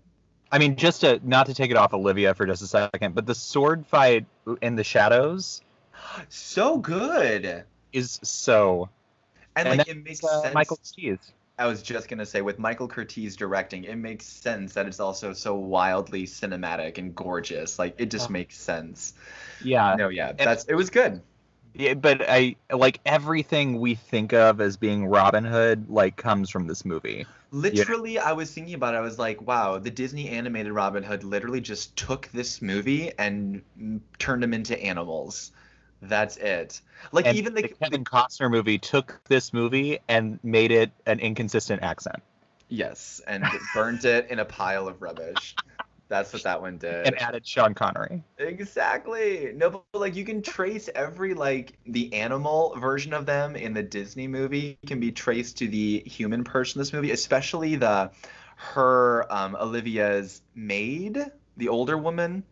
I 0.52 0.60
mean, 0.60 0.76
just 0.76 1.02
to 1.02 1.20
not 1.24 1.46
to 1.48 1.54
take 1.54 1.72
it 1.72 1.78
off 1.78 1.94
Olivia 1.94 2.34
for 2.34 2.46
just 2.46 2.62
a 2.62 2.68
second, 2.68 3.16
but 3.16 3.26
the 3.26 3.36
sword 3.36 3.86
fight 3.86 4.26
in 4.62 4.76
the 4.76 4.84
shadows 4.84 5.62
So 6.30 6.78
good. 6.78 7.66
is 7.94 8.20
so. 8.24 8.90
And, 9.56 9.70
And 9.70 9.80
like 9.80 9.90
it 9.90 10.04
makes 10.04 10.24
Uh, 10.24 10.42
sense. 10.42 10.54
Michael 10.54 10.80
Steves. 10.84 11.32
I 11.60 11.66
was 11.66 11.82
just 11.82 12.08
gonna 12.08 12.26
say 12.26 12.42
with 12.42 12.60
Michael 12.60 12.88
Curtiz 12.88 13.36
directing, 13.36 13.84
it 13.86 13.96
makes 13.96 14.26
sense 14.26 14.74
that 14.74 14.86
it's 14.88 15.00
also 15.00 15.34
so 15.34 15.56
wildly 15.56 16.24
cinematic 16.26 16.98
and 17.00 17.16
gorgeous. 17.16 17.80
Like 17.80 17.96
it 18.00 18.12
just 18.12 18.30
Oh. 18.30 18.32
makes 18.32 18.56
sense. 18.58 19.14
Yeah, 19.60 19.98
No, 19.98 20.10
yeah, 20.10 20.34
that's 20.34 20.66
it 20.66 20.76
was 20.76 20.90
good. 20.90 21.22
yeah, 21.74 21.94
but 21.94 22.22
I 22.28 22.56
like 22.72 23.00
everything 23.06 23.80
we 23.80 23.96
think 23.96 24.34
of 24.34 24.60
as 24.62 24.78
being 24.78 25.06
Robin 25.06 25.44
Hood 25.46 25.90
like 25.90 26.16
comes 26.18 26.50
from 26.50 26.68
this 26.68 26.84
movie. 26.86 27.28
Literally, 27.52 28.20
I 28.20 28.34
was 28.34 28.54
thinking 28.54 28.74
about 28.74 28.94
it. 28.94 28.98
I 28.98 29.02
was 29.02 29.18
like, 29.20 29.42
wow, 29.42 29.80
the 29.80 29.90
Disney 29.92 30.30
animated 30.30 30.72
Robin 30.74 31.04
Hood 31.04 31.24
literally 31.24 31.62
just 31.62 31.96
took 31.98 32.28
this 32.30 32.62
movie 32.62 33.12
and 33.18 33.64
mm, 33.80 34.02
turned 34.20 34.44
them 34.44 34.54
into 34.54 34.78
animals. 34.82 35.52
That's 36.02 36.38
it. 36.38 36.82
Like 37.12 37.26
And 37.26 37.38
even 37.38 37.54
the, 37.54 37.64
the 37.64 37.70
Kevin 37.70 38.04
Costner 38.06 38.50
movie 38.52 38.78
took 38.78 39.20
this 39.28 39.54
movie 39.54 40.00
and 40.08 40.40
made 40.44 40.72
it 40.72 40.92
an 41.06 41.20
inconsistent 41.20 41.84
accent 41.84 42.22
yes, 42.70 43.22
and 43.28 43.44
burnt 43.74 44.06
it 44.06 44.30
in 44.30 44.40
a 44.40 44.46
pile 44.46 44.88
of 44.88 45.02
rubbish. 45.02 45.56
That's 46.10 46.32
what 46.34 46.44
that 46.44 46.62
one 46.62 46.78
did. 46.80 47.08
and 47.08 47.22
added 47.22 47.46
Sean 47.46 47.74
Connery. 47.74 48.24
Exactly. 48.38 49.52
No, 49.56 49.70
but 49.70 49.84
like 49.94 50.16
you 50.16 50.24
can 50.24 50.42
trace 50.42 50.90
every 50.94 51.34
like 51.34 51.74
the 51.86 52.14
animal 52.14 52.76
version 52.78 53.14
of 53.14 53.26
them 53.26 53.56
in 53.56 53.74
the 53.74 53.84
Disney 53.84 54.28
movie 54.28 54.78
can 54.86 55.00
be 55.00 55.12
traced 55.12 55.58
to 55.58 55.68
the 55.68 56.04
human 56.06 56.44
person 56.44 56.80
in 56.80 56.82
this 56.82 56.94
movie, 56.94 57.12
especially 57.12 57.76
the 57.76 58.12
her 58.56 59.26
um 59.34 59.56
Olivia's 59.56 60.42
maid, 60.56 61.20
the 61.58 61.70
older 61.70 61.98
woman. 61.98 62.44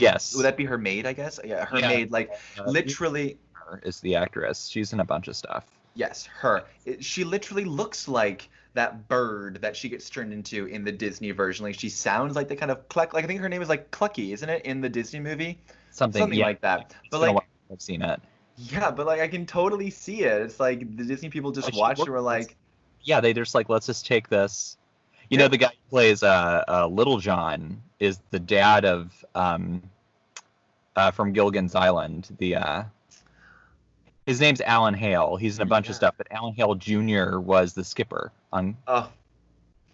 Yes, 0.00 0.34
Would 0.34 0.44
that 0.44 0.56
be 0.56 0.64
her 0.64 0.78
maid, 0.78 1.06
I 1.06 1.12
guess? 1.12 1.38
Yeah, 1.44 1.64
her 1.66 1.78
Yeah. 1.78 1.88
maid 1.88 2.10
like 2.10 2.30
Uh, 2.58 2.64
literally 2.66 3.38
is 3.82 4.00
the 4.00 4.16
actress. 4.16 4.68
She's 4.68 4.92
in 4.92 5.00
a 5.00 5.04
bunch 5.04 5.28
of 5.28 5.36
stuff. 5.36 5.66
yes, 5.94 6.26
her. 6.26 6.64
It, 6.84 7.04
she 7.04 7.24
literally 7.24 7.64
looks 7.64 8.08
like 8.08 8.48
that 8.74 9.08
bird 9.08 9.60
that 9.62 9.76
she 9.76 9.88
gets 9.88 10.08
turned 10.08 10.32
into 10.32 10.66
in 10.66 10.84
the 10.84 10.92
Disney 10.92 11.30
version. 11.30 11.64
Like 11.64 11.78
she 11.78 11.88
sounds 11.88 12.34
like 12.34 12.48
the 12.48 12.56
kind 12.56 12.70
of 12.70 12.88
cluck 12.88 13.12
like 13.12 13.24
I 13.24 13.26
think 13.26 13.40
her 13.40 13.48
name 13.48 13.62
is 13.62 13.68
like 13.68 13.90
Clucky, 13.90 14.32
isn't 14.32 14.48
it, 14.48 14.64
in 14.64 14.80
the 14.80 14.88
Disney 14.88 15.20
movie? 15.20 15.58
Something, 15.90 16.20
Something 16.20 16.38
yeah, 16.38 16.46
like 16.46 16.60
that. 16.62 16.94
It's 17.04 17.10
But 17.10 17.20
like 17.20 17.36
I've 17.70 17.82
seen 17.82 18.02
it. 18.02 18.20
Yeah, 18.56 18.90
but 18.90 19.06
like 19.06 19.20
I 19.20 19.28
can 19.28 19.46
totally 19.46 19.90
see 19.90 20.22
it. 20.24 20.42
It's 20.42 20.60
like 20.60 20.80
the 20.96 21.04
Disney 21.04 21.28
people 21.30 21.52
just 21.52 21.74
watched 21.74 22.00
it. 22.00 22.10
Were 22.10 22.20
like, 22.20 22.56
yeah, 23.02 23.20
they 23.20 23.32
just 23.32 23.54
like 23.54 23.68
let's 23.68 23.86
just 23.86 24.06
take 24.06 24.28
this. 24.28 24.76
You 25.32 25.38
know, 25.38 25.48
the 25.48 25.56
guy 25.56 25.68
who 25.68 25.88
plays 25.88 26.22
uh, 26.22 26.62
uh, 26.68 26.86
Little 26.88 27.16
John 27.18 27.80
is 27.98 28.20
the 28.32 28.38
dad 28.38 28.84
of 28.84 29.24
um, 29.34 29.82
uh, 30.94 31.10
from 31.10 31.32
Gilligan's 31.32 31.74
Island. 31.74 32.28
The 32.38 32.56
uh, 32.56 32.82
his 34.26 34.42
name's 34.42 34.60
Alan 34.60 34.92
Hale. 34.92 35.36
He's 35.36 35.56
in 35.56 35.62
a 35.62 35.66
bunch 35.66 35.86
Yeah. 35.86 35.92
of 35.92 35.96
stuff, 35.96 36.14
but 36.18 36.26
Alan 36.30 36.52
Hale 36.52 36.74
Jr. 36.74 37.38
was 37.38 37.72
the 37.72 37.82
skipper. 37.82 38.30
On 38.52 38.76
oh, 38.86 39.10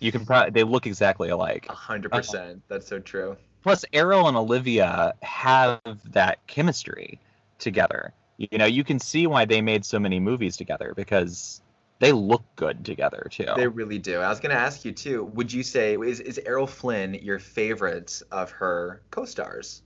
you 0.00 0.10
can 0.10 0.26
probably 0.26 0.50
they 0.50 0.64
look 0.64 0.88
exactly 0.88 1.28
alike. 1.28 1.66
a 1.68 1.72
hundred 1.72 2.10
percent. 2.10 2.60
That's 2.66 2.88
so 2.88 2.98
true. 2.98 3.36
Plus, 3.62 3.84
Errol 3.92 4.26
and 4.26 4.36
Olivia 4.36 5.14
have 5.22 5.80
that 6.10 6.44
chemistry 6.48 7.20
together. 7.60 8.12
You 8.38 8.58
know, 8.58 8.66
you 8.66 8.82
can 8.82 8.98
see 8.98 9.28
why 9.28 9.44
they 9.44 9.60
made 9.60 9.84
so 9.84 10.00
many 10.00 10.18
movies 10.18 10.56
together 10.56 10.94
because 10.96 11.60
they 12.00 12.12
look 12.12 12.44
good 12.56 12.84
together 12.84 13.26
too. 13.30 13.46
They 13.56 13.66
really 13.66 13.98
do. 13.98 14.20
I 14.20 14.28
was 14.28 14.40
gonna 14.40 14.54
ask 14.54 14.84
you 14.84 14.92
too. 14.92 15.24
Would 15.34 15.52
you 15.52 15.62
say 15.62 15.94
is 15.94 16.20
is 16.20 16.40
Errol 16.44 16.66
Flynn 16.66 17.14
your 17.14 17.38
favorite 17.38 18.22
of 18.30 18.50
her 18.52 19.02
co-stars? 19.10 19.82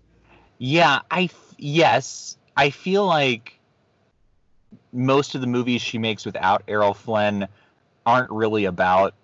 Yeah, 0.59 1.01
I 1.11 1.25
f- 1.25 1.55
yes, 1.59 2.37
I 2.57 2.70
feel 2.70 3.07
like 3.07 3.59
most 4.92 5.35
of 5.35 5.40
the 5.40 5.46
movies 5.46 5.81
she 5.81 5.98
makes 5.98 6.25
without 6.25 6.62
Errol 6.68 6.94
Flynn 6.94 7.48
aren't 8.05 8.31
really 8.31 8.66
about 8.66 9.14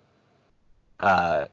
uh, 0.99 1.45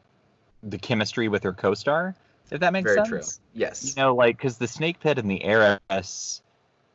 the 0.63 0.79
chemistry 0.79 1.29
with 1.29 1.43
her 1.43 1.53
co-star. 1.53 2.15
If 2.51 2.61
that 2.61 2.73
makes 2.73 2.85
Very 2.85 3.07
sense. 3.07 3.41
true. 3.53 3.61
Yes. 3.61 3.95
You 3.97 4.03
know, 4.03 4.15
like 4.15 4.37
because 4.37 4.59
the 4.59 4.69
Snake 4.69 5.01
Pit 5.01 5.19
and 5.19 5.31
the 5.31 5.43
Heiress, 5.43 6.41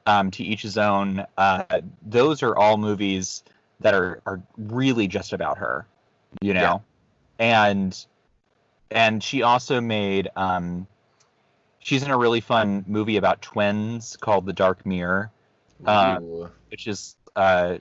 um, 0.06 0.32
to 0.32 0.44
each 0.44 0.62
his 0.62 0.78
own. 0.78 1.26
Uh, 1.38 1.64
those 2.02 2.42
are 2.44 2.56
all 2.56 2.78
movies 2.78 3.44
that 3.82 3.94
are 3.94 4.22
are 4.26 4.41
really 4.58 5.08
just 5.08 5.34
about 5.34 5.58
her. 5.58 5.86
You 6.41 6.54
know, 6.54 6.84
and 7.39 8.06
and 8.89 9.24
she 9.24 9.41
also 9.41 9.82
made 9.82 10.30
um, 10.36 10.88
she's 11.80 12.04
in 12.04 12.12
a 12.12 12.17
really 12.17 12.41
fun 12.41 12.86
movie 12.88 13.17
about 13.17 13.41
twins 13.41 14.17
called 14.17 14.46
The 14.46 14.54
Dark 14.54 14.86
Mirror, 14.86 15.32
uh, 15.86 16.20
which 16.70 16.88
is 16.88 17.15
uh, 17.36 17.78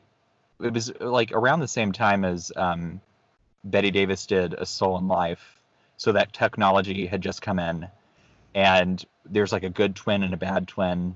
it 0.60 0.72
was 0.72 0.92
like 1.00 1.32
around 1.32 1.60
the 1.60 1.68
same 1.68 1.92
time 1.92 2.24
as 2.24 2.50
um, 2.56 3.00
Bette 3.64 3.90
Davis 3.90 4.26
did 4.26 4.54
A 4.54 4.66
Stolen 4.66 5.08
Life. 5.08 5.56
So 5.96 6.12
that 6.12 6.32
technology 6.32 7.04
had 7.06 7.20
just 7.20 7.42
come 7.42 7.58
in, 7.58 7.86
and 8.54 9.04
there's 9.26 9.52
like 9.52 9.64
a 9.64 9.68
good 9.68 9.94
twin 9.94 10.22
and 10.22 10.32
a 10.32 10.38
bad 10.38 10.66
twin, 10.66 11.14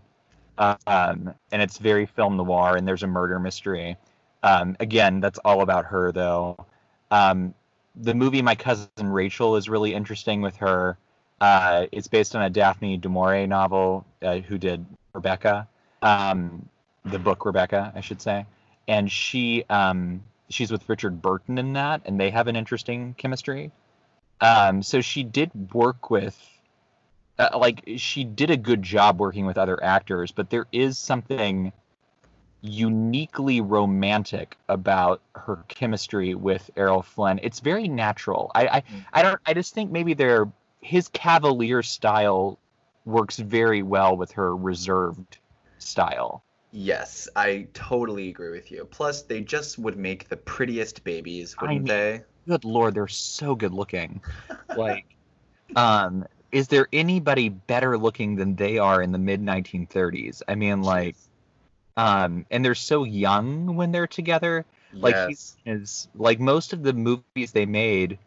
um, 0.58 1.34
and 1.50 1.62
it's 1.62 1.78
very 1.78 2.04
film 2.04 2.36
noir, 2.36 2.76
and 2.76 2.86
there's 2.86 3.02
a 3.02 3.06
murder 3.06 3.38
mystery. 3.38 3.96
Um, 4.44 4.76
again, 4.78 5.20
that's 5.20 5.38
all 5.44 5.62
about 5.62 5.86
her 5.86 6.12
though. 6.12 6.66
Um, 7.10 7.54
the 7.96 8.14
movie 8.14 8.42
My 8.42 8.54
Cousin 8.54 9.08
Rachel 9.08 9.56
is 9.56 9.68
really 9.68 9.94
interesting 9.94 10.42
with 10.42 10.56
her. 10.56 10.96
Uh, 11.40 11.86
it's 11.90 12.06
based 12.06 12.36
on 12.36 12.42
a 12.42 12.50
Daphne 12.50 12.96
du 12.96 13.08
Maurier 13.08 13.46
novel 13.46 14.04
uh, 14.22 14.38
who 14.38 14.58
did 14.58 14.84
Rebecca, 15.12 15.66
um, 16.02 16.68
the 17.04 17.18
book 17.18 17.44
Rebecca, 17.44 17.92
I 17.94 18.00
should 18.00 18.20
say, 18.20 18.46
and 18.86 19.10
she 19.10 19.64
um, 19.68 20.22
she's 20.48 20.70
with 20.70 20.88
Richard 20.88 21.20
Burton 21.22 21.58
in 21.58 21.72
that, 21.74 22.02
and 22.04 22.20
they 22.20 22.30
have 22.30 22.46
an 22.48 22.56
interesting 22.56 23.14
chemistry. 23.18 23.72
Um, 24.40 24.82
so 24.82 25.00
she 25.00 25.22
did 25.22 25.50
work 25.72 26.10
with, 26.10 26.38
uh, 27.38 27.56
like, 27.56 27.82
she 27.96 28.24
did 28.24 28.50
a 28.50 28.56
good 28.56 28.82
job 28.82 29.20
working 29.20 29.46
with 29.46 29.56
other 29.56 29.82
actors, 29.82 30.32
but 30.32 30.50
there 30.50 30.66
is 30.72 30.98
something 30.98 31.72
uniquely 32.64 33.60
romantic 33.60 34.56
about 34.68 35.20
her 35.34 35.62
chemistry 35.68 36.34
with 36.34 36.70
Errol 36.76 37.02
Flynn. 37.02 37.38
It's 37.42 37.60
very 37.60 37.88
natural. 37.88 38.50
I, 38.54 38.66
I, 38.66 38.82
I 39.12 39.22
don't. 39.22 39.40
I 39.46 39.52
just 39.52 39.74
think 39.74 39.92
maybe 39.92 40.14
their 40.14 40.50
his 40.80 41.08
cavalier 41.08 41.82
style 41.82 42.58
works 43.04 43.36
very 43.38 43.82
well 43.82 44.16
with 44.16 44.32
her 44.32 44.56
reserved 44.56 45.38
style. 45.78 46.42
Yes, 46.72 47.28
I 47.36 47.68
totally 47.74 48.30
agree 48.30 48.50
with 48.50 48.72
you. 48.72 48.84
Plus, 48.86 49.22
they 49.22 49.42
just 49.42 49.78
would 49.78 49.96
make 49.96 50.28
the 50.28 50.36
prettiest 50.36 51.04
babies, 51.04 51.54
wouldn't 51.60 51.80
mean- 51.80 51.86
they? 51.86 52.22
Good 52.46 52.64
lord, 52.64 52.94
they're 52.94 53.08
so 53.08 53.54
good 53.54 53.72
looking. 53.72 54.20
Like, 54.76 55.06
um, 55.76 56.24
is 56.50 56.66
there 56.66 56.88
anybody 56.92 57.48
better 57.48 57.96
looking 57.96 58.34
than 58.34 58.56
they 58.56 58.78
are 58.78 59.00
in 59.00 59.12
the 59.12 59.18
mid 59.18 59.40
1930s? 59.40 60.42
I 60.48 60.56
mean, 60.56 60.82
like, 60.82 61.14
um, 61.96 62.46
and 62.50 62.64
they're 62.64 62.74
so 62.74 63.04
young 63.04 63.76
when 63.76 63.92
they're 63.92 64.06
together. 64.06 64.64
Like, 64.92 65.14
yes. 65.14 65.56
he 65.64 65.70
is 65.70 66.08
like 66.14 66.38
most 66.38 66.72
of 66.72 66.82
the 66.82 66.92
movies 66.92 67.52
they 67.52 67.66
made. 67.66 68.18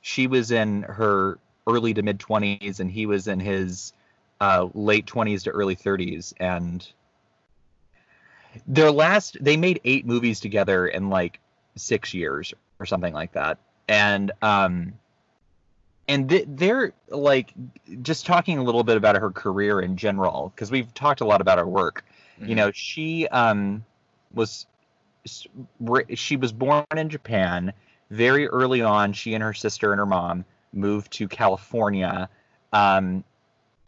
She 0.00 0.26
was 0.26 0.50
in 0.50 0.82
her 0.82 1.38
early 1.66 1.94
to 1.94 2.02
mid 2.02 2.18
20s, 2.18 2.80
and 2.80 2.90
he 2.90 3.06
was 3.06 3.28
in 3.28 3.40
his 3.40 3.92
uh, 4.40 4.68
late 4.74 5.06
20s 5.06 5.44
to 5.44 5.50
early 5.50 5.76
30s, 5.76 6.32
and 6.38 6.86
their 8.66 8.90
last 8.90 9.36
they 9.40 9.56
made 9.56 9.80
eight 9.84 10.06
movies 10.06 10.40
together 10.40 10.86
in 10.86 11.10
like 11.10 11.40
six 11.76 12.14
years 12.14 12.54
or 12.78 12.86
something 12.86 13.12
like 13.12 13.32
that 13.32 13.58
and 13.88 14.32
um 14.42 14.94
and 16.08 16.28
th- 16.28 16.46
they're 16.48 16.92
like 17.08 17.52
just 18.02 18.26
talking 18.26 18.58
a 18.58 18.62
little 18.62 18.84
bit 18.84 18.96
about 18.96 19.16
her 19.16 19.30
career 19.30 19.80
in 19.80 19.96
general 19.96 20.52
because 20.54 20.70
we've 20.70 20.92
talked 20.94 21.20
a 21.20 21.24
lot 21.24 21.40
about 21.40 21.58
her 21.58 21.66
work 21.66 22.04
you 22.40 22.48
Mhm. 22.54 22.56
know 22.56 22.70
she 22.72 23.26
um 23.28 23.84
was 24.32 24.66
she 26.14 26.36
was 26.36 26.52
born 26.52 26.84
in 26.96 27.08
japan 27.08 27.72
very 28.10 28.46
early 28.48 28.82
on 28.82 29.12
she 29.12 29.34
and 29.34 29.42
her 29.42 29.54
sister 29.54 29.92
and 29.92 29.98
her 29.98 30.06
mom 30.06 30.44
moved 30.72 31.12
to 31.12 31.26
california 31.28 32.28
um 32.72 33.24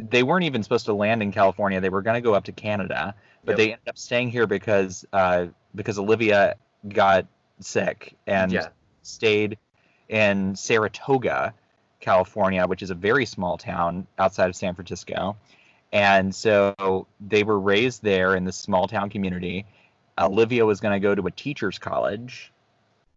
they 0.01 0.23
weren't 0.23 0.45
even 0.45 0.63
supposed 0.63 0.87
to 0.87 0.93
land 0.93 1.23
in 1.23 1.31
california 1.33 1.81
they 1.81 1.89
were 1.91 2.03
going 2.03 2.15
to 2.15 2.21
go 2.21 2.35
up 2.35 2.45
to 2.45 2.53
canada 2.53 3.15
but 3.45 3.53
Yep. 3.53 3.57
they 3.57 3.73
ended 3.73 3.89
up 3.89 3.99
staying 3.99 4.31
here 4.31 4.47
because 4.47 5.07
uh 5.13 5.47
because 5.75 5.99
olivia 5.99 6.57
got 6.89 7.27
sick 7.61 8.15
and 8.27 8.53
yeah. 8.53 8.69
stayed 9.03 9.59
in 10.09 10.57
Saratoga, 10.57 11.53
California, 12.01 12.67
which 12.67 12.81
is 12.83 12.89
a 12.91 12.95
very 12.95 13.27
small 13.27 13.59
town 13.59 14.07
outside 14.19 14.49
of 14.49 14.57
San 14.57 14.75
Francisco. 14.75 15.37
And 15.93 16.35
so 16.35 17.07
they 17.21 17.43
were 17.45 17.59
raised 17.59 18.03
there 18.03 18.37
in 18.37 18.45
this 18.45 18.57
small 18.57 18.89
town 18.89 19.09
community. 19.11 19.65
Olivia 20.19 20.67
was 20.67 20.81
going 20.81 20.93
to 20.93 21.01
go 21.01 21.15
to 21.15 21.27
a 21.27 21.31
teacher's 21.31 21.79
college. 21.79 22.53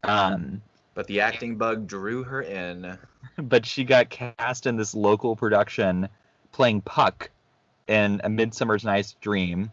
Um, 0.04 0.62
But 0.94 1.08
the 1.08 1.22
acting 1.22 1.58
bug 1.58 1.88
drew 1.88 2.24
her 2.24 2.42
in. 2.42 2.98
but 3.38 3.66
she 3.66 3.84
got 3.84 4.10
cast 4.10 4.66
in 4.68 4.78
this 4.78 4.94
local 4.96 5.36
production 5.36 6.08
playing 6.52 6.82
Puck 6.82 7.30
in 7.88 8.22
A 8.24 8.30
Midsummer's 8.30 8.84
Night's 8.86 9.14
Dream, 9.22 9.72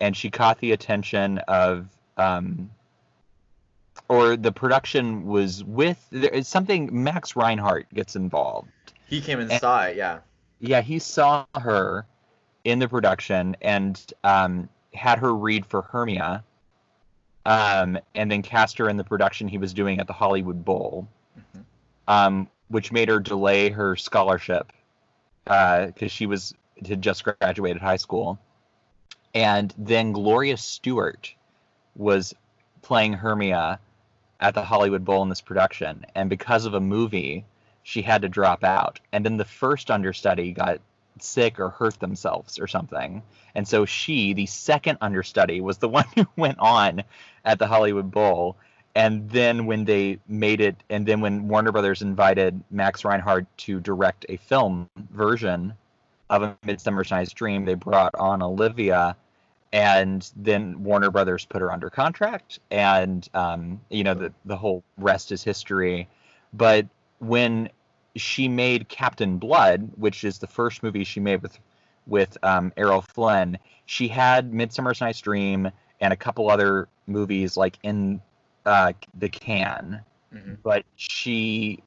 and 0.00 0.16
she 0.16 0.30
caught 0.30 0.58
the 0.58 0.72
attention 0.72 1.38
of, 1.48 1.86
um, 2.16 2.70
or 4.08 4.36
the 4.36 4.52
production 4.52 5.26
was 5.26 5.64
with 5.64 6.04
there 6.10 6.30
is 6.30 6.46
something. 6.48 7.04
Max 7.04 7.36
Reinhardt 7.36 7.92
gets 7.94 8.16
involved. 8.16 8.68
He 9.06 9.20
came 9.20 9.40
and 9.40 9.50
And- 9.50 9.60
saw 9.60 9.84
it, 9.84 9.96
yeah. 9.96 10.18
Yeah, 10.60 10.80
he 10.80 10.98
saw 10.98 11.46
her 11.56 12.06
in 12.64 12.78
the 12.78 12.88
production 12.88 13.56
and 13.62 14.12
um, 14.24 14.68
had 14.94 15.18
her 15.18 15.34
read 15.34 15.66
for 15.66 15.82
Hermia, 15.82 16.42
um, 17.46 17.98
and 18.14 18.30
then 18.30 18.42
cast 18.42 18.78
her 18.78 18.88
in 18.88 18.96
the 18.96 19.04
production 19.04 19.48
he 19.48 19.58
was 19.58 19.74
doing 19.74 20.00
at 20.00 20.06
the 20.06 20.12
Hollywood 20.12 20.64
Bowl 20.64 21.08
Mhm. 21.38 21.64
um, 22.08 22.48
which 22.68 22.92
made 22.92 23.08
her 23.08 23.20
delay 23.20 23.70
her 23.70 23.96
scholarship 23.96 24.72
because 25.44 26.10
she 26.10 26.26
was 26.26 26.54
had 26.88 27.02
just 27.02 27.24
graduated 27.24 27.82
high 27.82 27.96
school. 27.96 28.38
And 29.34 29.74
then 29.76 30.12
Gloria 30.12 30.56
Stuart 30.56 31.34
was 31.96 32.34
playing 32.82 33.14
Hermia 33.14 33.78
at 34.40 34.54
the 34.54 34.62
Hollywood 34.62 35.04
Bowl 35.04 35.22
in 35.22 35.28
this 35.28 35.40
production, 35.40 36.06
and 36.14 36.30
because 36.30 36.66
of 36.66 36.74
a 36.74 36.80
movie, 36.80 37.44
she 37.82 38.02
had 38.02 38.22
to 38.22 38.28
drop 38.28 38.64
out. 38.64 39.00
And 39.12 39.24
then 39.24 39.36
the 39.36 39.44
first 39.44 39.90
understudy 39.90 40.52
got 40.52 40.80
sick 41.18 41.60
or 41.60 41.70
hurt 41.70 41.98
themselves 42.00 42.58
or 42.58 42.66
something. 42.66 43.22
And 43.54 43.66
so 43.66 43.84
she, 43.84 44.32
the 44.32 44.46
second 44.46 44.98
understudy, 45.00 45.60
was 45.60 45.78
the 45.78 45.88
one 45.98 46.06
who 46.14 46.26
went 46.36 46.58
on 46.58 47.02
at 47.44 47.58
the 47.58 47.66
Hollywood 47.66 48.10
Bowl. 48.10 48.56
And 48.96 49.28
then 49.30 49.66
when 49.66 49.84
they 49.84 50.20
made 50.28 50.60
it 50.60 50.76
and 50.88 51.04
then 51.06 51.20
when 51.20 51.48
warner 51.48 51.72
brothers 51.72 52.02
invited 52.02 52.62
max 52.70 53.04
reinhardt 53.04 53.46
to 53.58 53.80
direct 53.80 54.24
a 54.28 54.36
film 54.36 54.88
version 55.10 55.74
of 56.30 56.42
a 56.42 56.56
Midsummer 56.64 57.04
night's 57.10 57.32
dream 57.32 57.64
they 57.64 57.74
brought 57.74 58.14
on 58.14 58.40
olivia. 58.40 59.16
And 59.72 60.30
then 60.36 60.84
warner 60.84 61.10
brothers 61.10 61.44
put 61.44 61.60
her 61.60 61.72
under 61.72 61.90
contract. 61.90 62.60
And 62.70 63.28
um, 63.34 63.80
you 63.90 64.04
know 64.04 64.14
the, 64.14 64.32
the 64.44 64.56
whole 64.56 64.84
rest 64.96 65.32
is 65.32 65.42
history. 65.42 66.08
But 66.52 66.86
when 67.18 67.70
she 68.16 68.48
made 68.48 68.88
captain 68.88 69.38
blood 69.38 69.90
which 69.96 70.24
is 70.24 70.38
the 70.38 70.46
first 70.46 70.82
movie 70.82 71.04
she 71.04 71.20
made 71.20 71.42
with 71.42 71.58
with 72.06 72.36
um, 72.42 72.72
errol 72.76 73.00
flynn 73.02 73.58
she 73.86 74.08
had 74.08 74.52
midsummer's 74.52 75.00
night's 75.00 75.20
dream 75.20 75.70
and 76.00 76.12
a 76.12 76.16
couple 76.16 76.50
other 76.50 76.88
movies 77.06 77.56
like 77.56 77.78
in 77.82 78.20
uh, 78.66 78.92
the 79.18 79.28
can, 79.28 80.02
Mhm. 80.32 80.58
but 80.62 80.84
she 80.96 81.82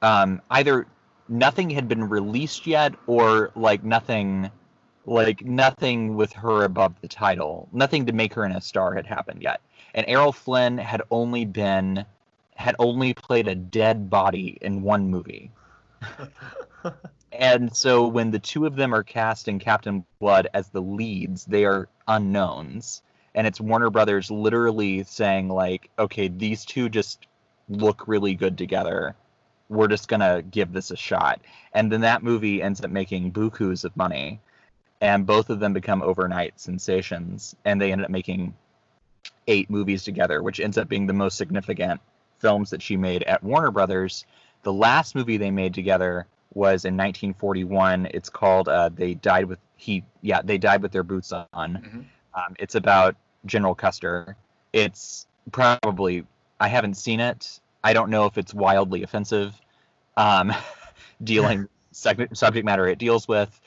um, 0.00 0.40
either 0.50 0.86
nothing 1.28 1.70
had 1.70 1.88
been 1.88 2.08
released 2.08 2.66
yet, 2.66 2.94
or 3.06 3.50
like 3.56 3.82
nothing, 3.82 4.50
like 5.06 5.44
nothing 5.44 6.14
with 6.14 6.32
her 6.32 6.64
above 6.64 7.00
the 7.00 7.08
title, 7.08 7.68
nothing 7.72 8.06
to 8.06 8.12
make 8.12 8.32
her 8.34 8.44
in 8.44 8.52
a 8.52 8.60
star 8.60 8.94
had 8.94 9.06
happened 9.06 9.42
yet. 9.42 9.60
And 9.94 10.06
Errol 10.08 10.32
Flynn 10.32 10.78
had 10.78 11.02
only 11.10 11.44
been 11.44 12.04
had 12.58 12.74
only 12.80 13.14
played 13.14 13.46
a 13.46 13.54
dead 13.54 14.10
body 14.10 14.58
in 14.60 14.82
one 14.82 15.08
movie. 15.08 15.52
And 17.30 17.74
so 17.74 18.08
when 18.08 18.32
the 18.32 18.40
two 18.40 18.66
of 18.66 18.74
them 18.74 18.92
are 18.92 19.04
cast 19.04 19.46
in 19.46 19.60
Captain 19.60 20.04
Blood 20.18 20.48
as 20.52 20.68
the 20.68 20.82
leads, 20.82 21.44
they 21.44 21.64
are 21.64 21.88
unknowns. 22.08 23.02
And 23.36 23.46
it's 23.46 23.60
Warner 23.60 23.90
Brothers 23.90 24.28
literally 24.28 25.04
saying, 25.04 25.48
like, 25.48 25.88
okay, 26.00 26.26
these 26.26 26.64
two 26.64 26.88
just 26.88 27.26
look 27.68 28.08
really 28.08 28.34
good 28.34 28.58
together. 28.58 29.14
We're 29.68 29.86
just 29.86 30.08
going 30.08 30.20
to 30.20 30.42
give 30.42 30.72
this 30.72 30.90
a 30.90 30.96
shot. 30.96 31.40
And 31.72 31.92
then 31.92 32.00
that 32.00 32.24
movie 32.24 32.60
ends 32.60 32.82
up 32.82 32.90
making 32.90 33.32
bukus 33.32 33.84
of 33.84 33.96
money. 33.96 34.40
And 35.00 35.26
both 35.26 35.48
of 35.48 35.60
them 35.60 35.74
become 35.74 36.02
overnight 36.02 36.58
sensations. 36.58 37.54
And 37.64 37.80
they 37.80 37.92
end 37.92 38.02
up 38.02 38.10
making 38.10 38.56
eight 39.46 39.70
movies 39.70 40.02
together, 40.02 40.42
which 40.42 40.58
ends 40.58 40.76
up 40.76 40.88
being 40.88 41.06
the 41.06 41.12
most 41.12 41.38
significant 41.38 42.00
films 42.38 42.70
that 42.70 42.82
she 42.82 42.96
made 42.96 43.22
at 43.24 43.42
Warner 43.42 43.70
Brothers. 43.70 44.24
The 44.62 44.72
last 44.72 45.14
movie 45.14 45.36
they 45.36 45.50
made 45.50 45.74
together 45.74 46.26
was 46.54 46.84
in 46.84 46.96
1941. 46.96 48.08
It's 48.12 48.28
called 48.28 48.68
uh, 48.68 48.90
"They 48.92 49.14
Died 49.14 49.46
with 49.46 49.58
He." 49.76 50.04
Yeah, 50.22 50.42
they 50.42 50.58
died 50.58 50.82
with 50.82 50.92
their 50.92 51.02
boots 51.02 51.32
on. 51.32 51.46
Mhm. 51.54 52.04
Um, 52.34 52.56
it's 52.58 52.74
about 52.74 53.16
General 53.46 53.74
Custer. 53.74 54.36
It's 54.72 55.26
probably 55.52 56.26
I 56.60 56.68
haven't 56.68 56.94
seen 56.94 57.20
it. 57.20 57.60
I 57.84 57.92
don't 57.92 58.10
know 58.10 58.26
if 58.26 58.38
it's 58.38 58.52
wildly 58.52 59.02
offensive. 59.02 59.54
Um, 60.16 60.52
dealing 61.22 61.68
seg- 61.92 62.36
subject 62.36 62.64
matter 62.64 62.86
it 62.86 62.98
deals 62.98 63.28
with. 63.28 63.60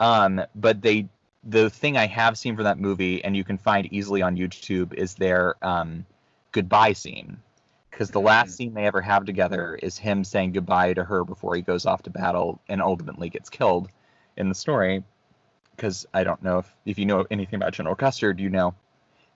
Um, 0.00 0.42
but 0.54 0.80
they 0.80 1.08
the 1.44 1.70
thing 1.70 1.96
I 1.96 2.06
have 2.06 2.36
seen 2.36 2.56
from 2.56 2.64
that 2.64 2.78
movie, 2.78 3.24
and 3.24 3.36
you 3.36 3.44
can 3.44 3.58
find 3.58 3.90
easily 3.92 4.22
on 4.22 4.36
YouTube, 4.36 4.92
is 4.94 5.14
their 5.14 5.54
um, 5.62 6.04
goodbye 6.52 6.92
scene. 6.92 7.38
Because 7.90 8.10
the 8.10 8.20
last 8.20 8.50
Mhm. 8.50 8.56
scene 8.56 8.74
they 8.74 8.86
ever 8.86 9.00
have 9.00 9.24
together 9.24 9.78
is 9.82 9.98
him 9.98 10.24
saying 10.24 10.52
goodbye 10.52 10.92
to 10.94 11.04
her 11.04 11.24
before 11.24 11.56
he 11.56 11.62
goes 11.62 11.86
off 11.86 12.02
to 12.02 12.10
battle 12.10 12.60
and 12.68 12.82
ultimately 12.82 13.28
gets 13.28 13.50
killed 13.50 13.88
in 14.36 14.48
the 14.48 14.54
story. 14.54 15.02
Because 15.74 16.06
I 16.12 16.24
don't 16.24 16.42
know 16.42 16.58
if, 16.58 16.74
if 16.84 16.98
you 16.98 17.06
know 17.06 17.26
anything 17.30 17.56
about 17.56 17.72
General 17.72 17.94
Custer, 17.94 18.34
you 18.36 18.50
know 18.50 18.74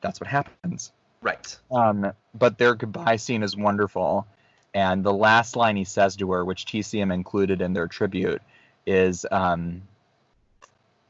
that's 0.01 0.21
what 0.21 0.29
happens. 0.29 0.93
Right. 1.23 1.59
Um, 1.71 2.13
but 2.35 2.59
their 2.59 2.75
goodbye 2.75 3.17
scene 3.17 3.43
is 3.43 3.57
wonderful. 3.57 4.27
And 4.75 5.05
the 5.05 5.13
last 5.13 5.55
line 5.57 5.77
he 5.77 5.85
says 5.85 6.17
to 6.17 6.33
her, 6.33 6.45
which 6.45 6.67
TCM 6.67 7.13
included 7.13 7.61
in 7.61 7.73
their 7.73 7.87
tribute, 7.87 8.43
is 8.87 9.25
um, 9.31 9.83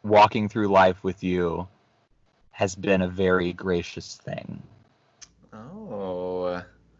walking 0.02 0.48
through 0.48 0.68
life 0.68 1.02
with 1.02 1.22
you 1.22 1.68
has 2.50 2.74
been 2.74 3.02
a 3.02 3.08
very 3.08 3.52
gracious 3.52 4.16
thing. 4.16 4.62
Oh, 5.54 6.31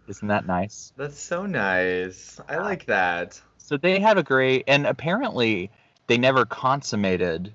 Isn't 0.09 0.29
that 0.29 0.47
nice? 0.47 0.93
that's 0.97 1.19
so 1.19 1.47
nice. 1.47 2.41
I 2.49 2.57
like 2.57 2.87
that. 2.87 3.41
So 3.59 3.77
they 3.77 4.01
have 4.01 4.19
a 4.19 4.23
great, 4.23 4.65
and 4.67 4.87
apparently 4.87 5.71
they 6.07 6.19
never 6.19 6.45
consummated 6.45 7.53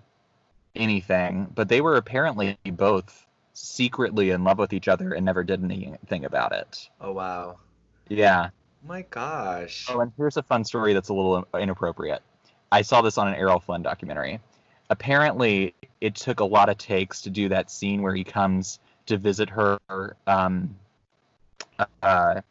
anything, 0.75 1.47
but 1.53 1.67
they 1.67 1.81
were 1.81 1.97
apparently 1.97 2.57
both 2.65 3.25
secretly 3.53 4.29
in 4.31 4.43
love 4.43 4.59
with 4.59 4.71
each 4.71 4.87
other 4.87 5.13
and 5.13 5.25
never 5.25 5.43
did 5.43 5.63
anything 5.63 6.25
about 6.25 6.51
it. 6.53 6.89
Oh 7.01 7.11
wow. 7.11 7.57
Yeah. 8.07 8.49
my 8.85 9.01
gosh. 9.01 9.87
Oh, 9.89 9.99
and 9.99 10.11
here's 10.15 10.37
a 10.37 10.43
fun 10.43 10.63
story 10.63 10.93
that's 10.93 11.09
a 11.09 11.13
little 11.13 11.45
inappropriate. 11.59 12.21
I 12.71 12.81
saw 12.81 13.01
this 13.01 13.17
on 13.17 13.27
an 13.27 13.35
Errol 13.35 13.59
Flynn 13.59 13.81
documentary. 13.81 14.39
Apparently, 14.89 15.73
it 15.99 16.15
took 16.15 16.39
a 16.39 16.45
lot 16.45 16.69
of 16.69 16.77
takes 16.77 17.21
to 17.23 17.29
do 17.29 17.49
that 17.49 17.69
scene 17.69 18.01
where 18.01 18.15
he 18.15 18.23
comes 18.23 18.79
to 19.07 19.17
visit 19.17 19.49
her. 19.49 19.79
Um, 20.25 20.75
uh, 22.03 22.41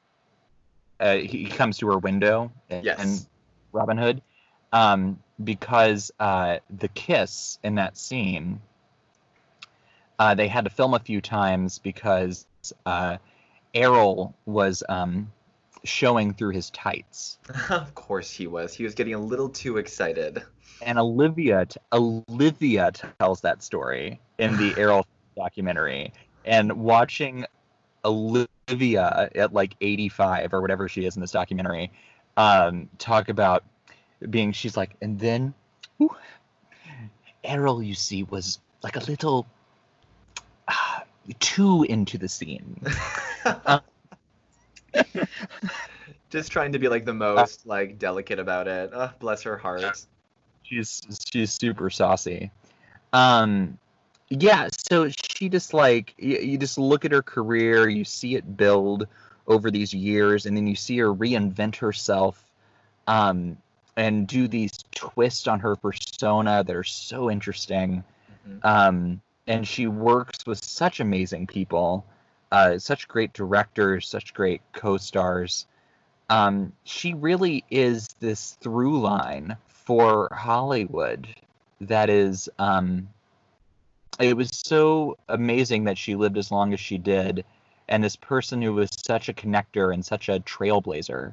uh, 1.01 1.17
he 1.17 1.47
comes 1.47 1.79
to 1.79 1.87
her 1.89 1.99
window 1.99 2.51
and, 2.71 2.85
Yes. 2.85 2.99
and 3.01 3.27
Robin 3.73 3.97
Hood, 3.99 4.23
um, 4.73 5.19
because 5.43 6.11
uh, 6.19 6.59
the 6.71 6.89
kiss 6.89 7.59
in 7.63 7.75
that 7.77 7.97
scene, 7.97 8.61
uh, 10.19 10.35
they 10.35 10.49
had 10.49 10.65
to 10.65 10.71
film 10.71 10.95
a 10.95 10.99
few 10.99 11.21
times 11.21 11.79
because 11.79 12.47
uh, 12.87 13.19
Errol 13.75 14.35
was 14.47 14.83
um, 14.89 15.31
showing 15.85 16.33
through 16.33 16.51
his 16.53 16.71
tights. 16.71 17.39
of 17.71 17.95
course 17.95 18.31
he 18.31 18.47
was. 18.47 18.73
He 18.73 18.85
was 18.85 18.95
getting 18.95 19.15
a 19.15 19.19
little 19.21 19.49
too 19.51 19.77
excited. 19.77 20.43
and 20.83 20.99
Olivia 20.99 21.67
t- 21.67 21.79
Olivia 21.93 22.93
tells 23.19 23.43
that 23.43 23.63
story 23.63 24.21
in 24.39 24.57
the 24.57 24.75
Errol 24.79 25.07
documentary. 25.37 26.13
And 26.47 26.73
watching 26.73 27.45
Olivia 28.07 29.29
at 29.35 29.53
like 29.53 29.75
85 29.81 30.55
or 30.55 30.61
whatever 30.61 30.89
she 30.89 31.05
is 31.05 31.17
in 31.17 31.21
this 31.21 31.33
documentary 31.33 31.91
um, 32.37 32.89
talk 32.99 33.29
about 33.29 33.65
being, 34.29 34.53
she's 34.53 34.77
like, 34.77 34.91
and 35.01 35.19
then 35.19 35.55
whew, 35.99 36.15
Errol, 37.45 37.83
you 37.83 37.95
see, 37.95 38.23
was 38.23 38.61
like 38.83 38.97
a 38.97 39.01
little 39.01 39.47
uh, 40.69 41.01
too 41.41 41.85
into 41.85 42.19
the 42.19 42.29
scene. 42.29 42.81
Just 46.31 46.51
trying 46.53 46.73
to 46.73 46.79
be 46.79 46.89
like 46.89 47.05
the 47.05 47.15
most 47.15 47.67
like 47.67 47.99
delicate 47.99 48.39
about 48.39 48.69
it. 48.69 48.91
Oh, 48.93 49.11
bless 49.19 49.43
her 49.43 49.57
heart. 49.57 50.07
she's 50.63 51.03
she's 51.31 51.53
super 51.53 51.91
saucy 51.91 52.51
um 53.13 53.79
yeah 54.29 54.69
so 54.91 55.09
she 55.09 55.49
just 55.49 55.75
like 55.75 56.15
you, 56.19 56.39
you 56.39 56.59
just 56.59 56.79
look 56.79 57.05
at 57.05 57.13
her 57.13 57.23
career 57.23 57.89
you 57.89 58.05
see 58.05 58.35
it 58.37 58.57
build 58.57 59.07
over 59.47 59.71
these 59.71 59.93
years 59.93 60.47
and 60.47 60.57
then 60.57 60.67
you 60.67 60.75
see 60.77 60.99
her 60.99 61.13
reinvent 61.13 61.77
herself 61.77 62.45
um 63.07 63.57
and 63.97 64.27
do 64.27 64.47
these 64.49 64.73
twists 64.95 65.47
on 65.47 65.59
her 65.61 65.77
persona 65.77 66.63
that 66.65 66.77
are 66.77 66.85
so 66.85 67.31
interesting 67.31 68.03
Mhm. 68.49 68.65
um 68.65 69.21
and 69.47 69.67
she 69.67 69.87
works 69.87 70.47
with 70.47 70.63
such 70.65 71.01
amazing 71.01 71.47
people 71.47 72.05
uh 72.53 72.79
such 72.79 73.09
great 73.09 73.33
directors 73.33 74.09
such 74.09 74.35
great 74.35 74.61
co-stars 74.73 75.67
um, 76.29 76.73
she 76.85 77.15
really 77.15 77.65
is 77.71 78.09
this 78.19 78.57
through 78.61 79.01
line 79.01 79.57
for 79.69 80.29
Hollywood 80.33 81.29
that 81.81 82.11
is 82.11 82.49
um, 82.59 83.09
it 84.21 84.37
was 84.37 84.51
so 84.53 85.17
amazing 85.29 85.85
that 85.85 85.99
she 85.99 86.15
lived 86.15 86.39
as 86.39 86.51
long 86.51 86.73
as 86.73 86.81
she 86.81 86.99
did 86.99 87.45
and 87.89 88.03
this 88.03 88.17
person 88.17 88.61
who 88.61 88.73
was 88.75 88.91
such 89.07 89.29
a 89.29 89.33
connector 89.33 89.93
and 89.95 90.05
such 90.05 90.29
a 90.29 90.41
trailblazer 90.41 91.33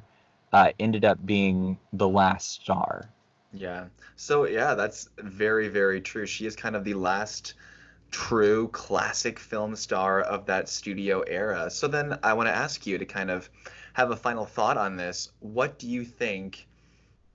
uh, 0.52 0.70
ended 0.78 1.04
up 1.04 1.24
being 1.26 1.78
the 1.92 2.08
last 2.08 2.62
star 2.62 3.08
Yeah. 3.52 3.86
So 4.16 4.46
yeah, 4.46 4.74
that's 4.74 5.08
very, 5.18 5.68
very 5.68 6.00
true. 6.00 6.26
She 6.26 6.46
is 6.46 6.56
kind 6.56 6.76
of 6.76 6.84
the 6.84 6.94
last 6.94 7.54
true 8.10 8.68
classic 8.68 9.38
film 9.38 9.74
star 9.76 10.20
of 10.20 10.46
that 10.46 10.68
studio 10.68 11.20
era. 11.22 11.70
So 11.70 11.88
then 11.88 12.18
I 12.22 12.32
want 12.34 12.48
to 12.48 12.54
ask 12.54 12.86
you 12.86 12.98
to 12.98 13.04
kind 13.04 13.30
of 13.30 13.48
have 13.92 14.10
a 14.10 14.16
final 14.16 14.44
thought 14.44 14.76
on 14.76 14.96
this. 14.96 15.30
What 15.40 15.78
do 15.78 15.88
you 15.88 16.04
think 16.04 16.66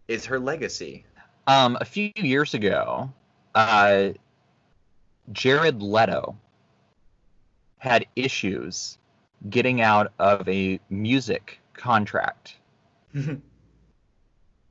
is 0.08 0.26
her 0.26 0.40
legacy? 0.40 1.06
um, 1.48 1.78
a 1.82 1.86
few 1.86 2.12
years 2.16 2.54
ago 2.54 3.12
uh, 3.56 4.10
jared 5.32 5.82
leto 5.82 6.36
had 7.78 8.06
issues 8.16 8.98
getting 9.50 9.82
out 9.82 10.12
of 10.20 10.48
a 10.50 10.80
music 10.90 11.60
contract 11.74 12.56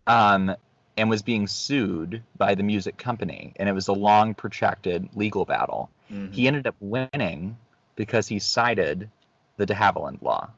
um, 0.07 0.55
and 0.97 1.09
was 1.09 1.23
being 1.23 1.47
sued 1.47 2.23
by 2.37 2.55
the 2.55 2.63
music 2.63 2.99
company. 2.99 3.53
And 3.57 3.69
it 3.69 3.73
was 3.73 3.89
a 3.89 3.93
long, 3.93 4.35
protracted 4.35 5.09
legal 5.15 5.45
battle. 5.45 5.91
Mhm. 6.11 6.33
He 6.33 6.47
ended 6.47 6.67
up 6.67 6.75
winning 6.81 7.57
because 7.97 8.27
he 8.27 8.39
cited 8.39 9.09
the 9.57 9.67
de 9.67 9.75
Havilland 9.75 10.21
Law. 10.23 10.51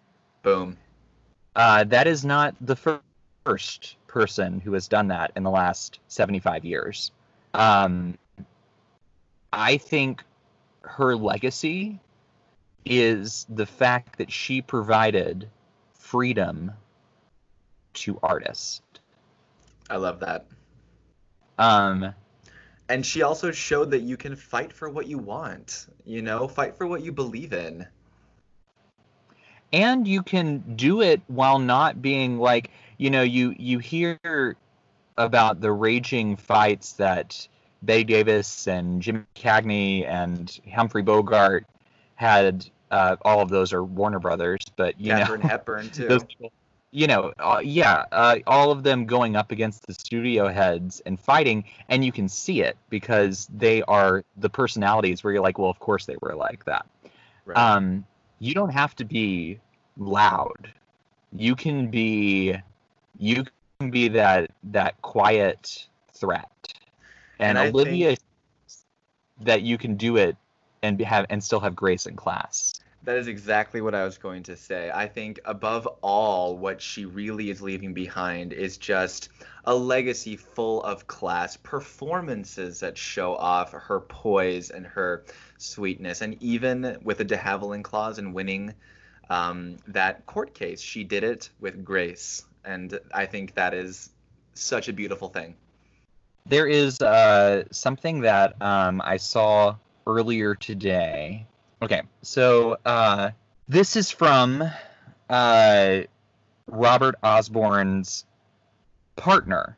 Boom. 0.43 0.77
Uh, 1.55 1.85
that 1.85 2.07
is 2.07 2.25
not 2.25 2.55
the 2.61 2.77
fir- 2.77 3.01
first 3.45 3.97
person 4.07 4.61
who 4.61 4.73
has 4.73 4.89
done 4.89 5.09
that 5.09 5.33
in 5.37 5.43
the 5.43 5.51
last 5.51 6.01
75 6.09 6.65
years. 6.65 7.13
Um, 7.55 8.17
I 9.53 9.77
think 9.77 10.23
her 10.83 11.17
legacy 11.17 12.01
is 12.85 13.47
the 13.49 13.67
fact 13.67 14.19
that 14.19 14.33
she 14.33 14.63
provided 14.63 15.49
freedom 15.95 16.73
to 17.95 18.19
artists. 18.23 18.83
I 19.91 19.97
love 19.97 20.21
that. 20.21 20.47
Um, 21.59 22.15
And 22.89 23.05
she 23.05 23.23
also 23.23 23.51
showed 23.53 23.91
that 23.91 24.01
you 24.01 24.17
can 24.17 24.35
fight 24.35 24.73
for 24.73 24.89
what 24.89 25.07
you 25.07 25.19
want, 25.19 25.87
you 26.05 26.23
know, 26.23 26.49
fight 26.49 26.77
for 26.77 26.87
what 26.87 27.03
you 27.03 27.13
believe 27.13 27.53
in. 27.53 27.87
and 29.73 30.07
you 30.07 30.23
can 30.23 30.59
do 30.77 31.01
it 31.01 31.21
while 31.29 31.59
not 31.59 32.03
being 32.03 32.39
like 32.39 32.71
you 32.99 33.11
know 33.11 33.23
you 33.23 33.55
you 33.59 33.79
hear 33.79 34.19
about 35.17 35.61
the 35.61 35.71
raging 35.71 36.37
fights 36.37 36.95
that 36.95 37.47
Bette 37.83 38.05
Davis 38.05 38.67
and 38.67 39.01
Jim 39.01 39.27
Cagney 39.35 40.07
and 40.07 40.61
Humphrey 40.73 41.03
Bogart 41.03 41.67
had. 42.17 42.67
Uh, 42.91 43.15
all 43.23 43.41
of 43.41 43.51
those 43.51 43.73
are 43.73 43.85
Warner 43.85 44.19
Brothers, 44.19 44.59
but 44.75 45.01
you 45.01 45.13
Katharine 45.13 45.43
know 45.43 45.49
Hepburn 45.49 45.91
too. 45.93 46.09
those 46.09 46.25
you 46.93 47.07
know, 47.07 47.33
uh, 47.39 47.61
yeah, 47.63 48.05
uh, 48.11 48.37
all 48.47 48.73
of 48.73 48.83
them 48.83 49.07
going 49.07 49.37
up 49.37 49.53
against 49.53 49.87
the 49.87 49.95
studio 49.95 50.49
heads 50.49 51.01
and 51.07 51.21
fighting, 51.21 51.65
and 51.89 52.05
you 52.05 52.11
can 52.11 52.29
see 52.29 52.63
it 52.63 52.77
because 52.89 53.49
they 53.55 53.83
are 53.83 54.25
the 54.37 54.51
personalities 54.51 55.23
where 55.23 55.33
you're 55.33 55.43
like, 55.43 55.59
well, 55.59 55.71
of 55.71 55.79
course 55.79 56.07
they 56.07 56.17
were 56.21 56.35
like 56.35 56.65
that. 56.65 56.87
Right. 57.45 57.57
Um, 57.57 58.05
you 58.41 58.55
don't 58.55 58.71
have 58.71 58.97
to 58.97 59.05
be 59.05 59.61
loud. 59.99 60.73
You 61.33 61.55
can 61.55 61.91
be, 61.91 62.57
you 63.19 63.45
can 63.79 63.91
be 63.91 64.09
that 64.09 64.51
that 64.65 65.01
quiet 65.03 65.87
threat, 66.13 66.51
and, 67.41 67.59
And 67.59 67.75
Olivia, 67.75 68.17
that 69.41 69.63
you 69.63 69.79
can 69.79 69.97
do 69.97 70.17
it 70.17 70.37
and 70.83 70.99
be- 70.99 71.05
have 71.05 71.27
and 71.31 71.43
still 71.43 71.61
have 71.61 71.75
grace 71.75 72.07
in 72.07 72.17
class. 72.17 72.81
That 73.03 73.17
is 73.17 73.29
exactly 73.29 73.81
what 73.81 73.95
I 73.95 74.05
was 74.05 74.19
going 74.19 74.43
to 74.45 74.57
say. 74.57 74.91
I 74.93 75.09
think 75.09 75.41
above 75.47 75.87
all, 76.03 76.59
what 76.59 76.83
she 76.83 77.07
really 77.07 77.49
is 77.49 77.63
leaving 77.63 77.95
behind 77.95 78.53
is 78.53 78.77
just 78.77 79.31
a 79.65 79.75
legacy 79.75 80.37
full 80.37 80.83
of 80.83 81.07
class, 81.07 81.57
performances 81.57 82.81
that 82.81 82.99
show 82.99 83.35
off 83.37 83.73
her 83.73 84.01
poise 84.01 84.69
and 84.69 84.87
her 84.87 85.25
sweetness. 85.57 86.21
And 86.21 86.37
even 86.43 86.99
with 87.03 87.19
the 87.19 87.25
de 87.25 87.39
Havilland 87.39 87.85
clause 87.85 88.19
and 88.19 88.35
winning 88.35 88.75
um, 89.31 89.79
that 89.87 90.27
court 90.27 90.53
case, 90.53 90.83
she 90.83 91.03
did 91.03 91.25
it 91.25 91.49
with 91.59 91.83
grace. 91.83 92.45
And 92.67 92.99
I 93.15 93.25
think 93.25 93.55
that 93.55 93.73
is 93.73 94.11
such 94.53 94.89
a 94.89 94.93
beautiful 94.93 95.29
thing. 95.29 95.57
There 96.51 96.67
is 96.67 97.01
uh, 97.01 97.63
something 97.71 98.23
that 98.23 98.61
um, 98.61 99.01
I 99.05 99.19
saw 99.19 99.77
earlier 100.05 100.57
today. 100.57 101.47
Okay, 101.81 102.03
so 102.23 102.77
uh, 102.85 103.31
this 103.69 103.95
is 103.95 104.11
from 104.11 104.69
uh, 105.29 106.01
Robert 106.67 107.15
Osborne's 107.23 108.25
partner, 109.15 109.77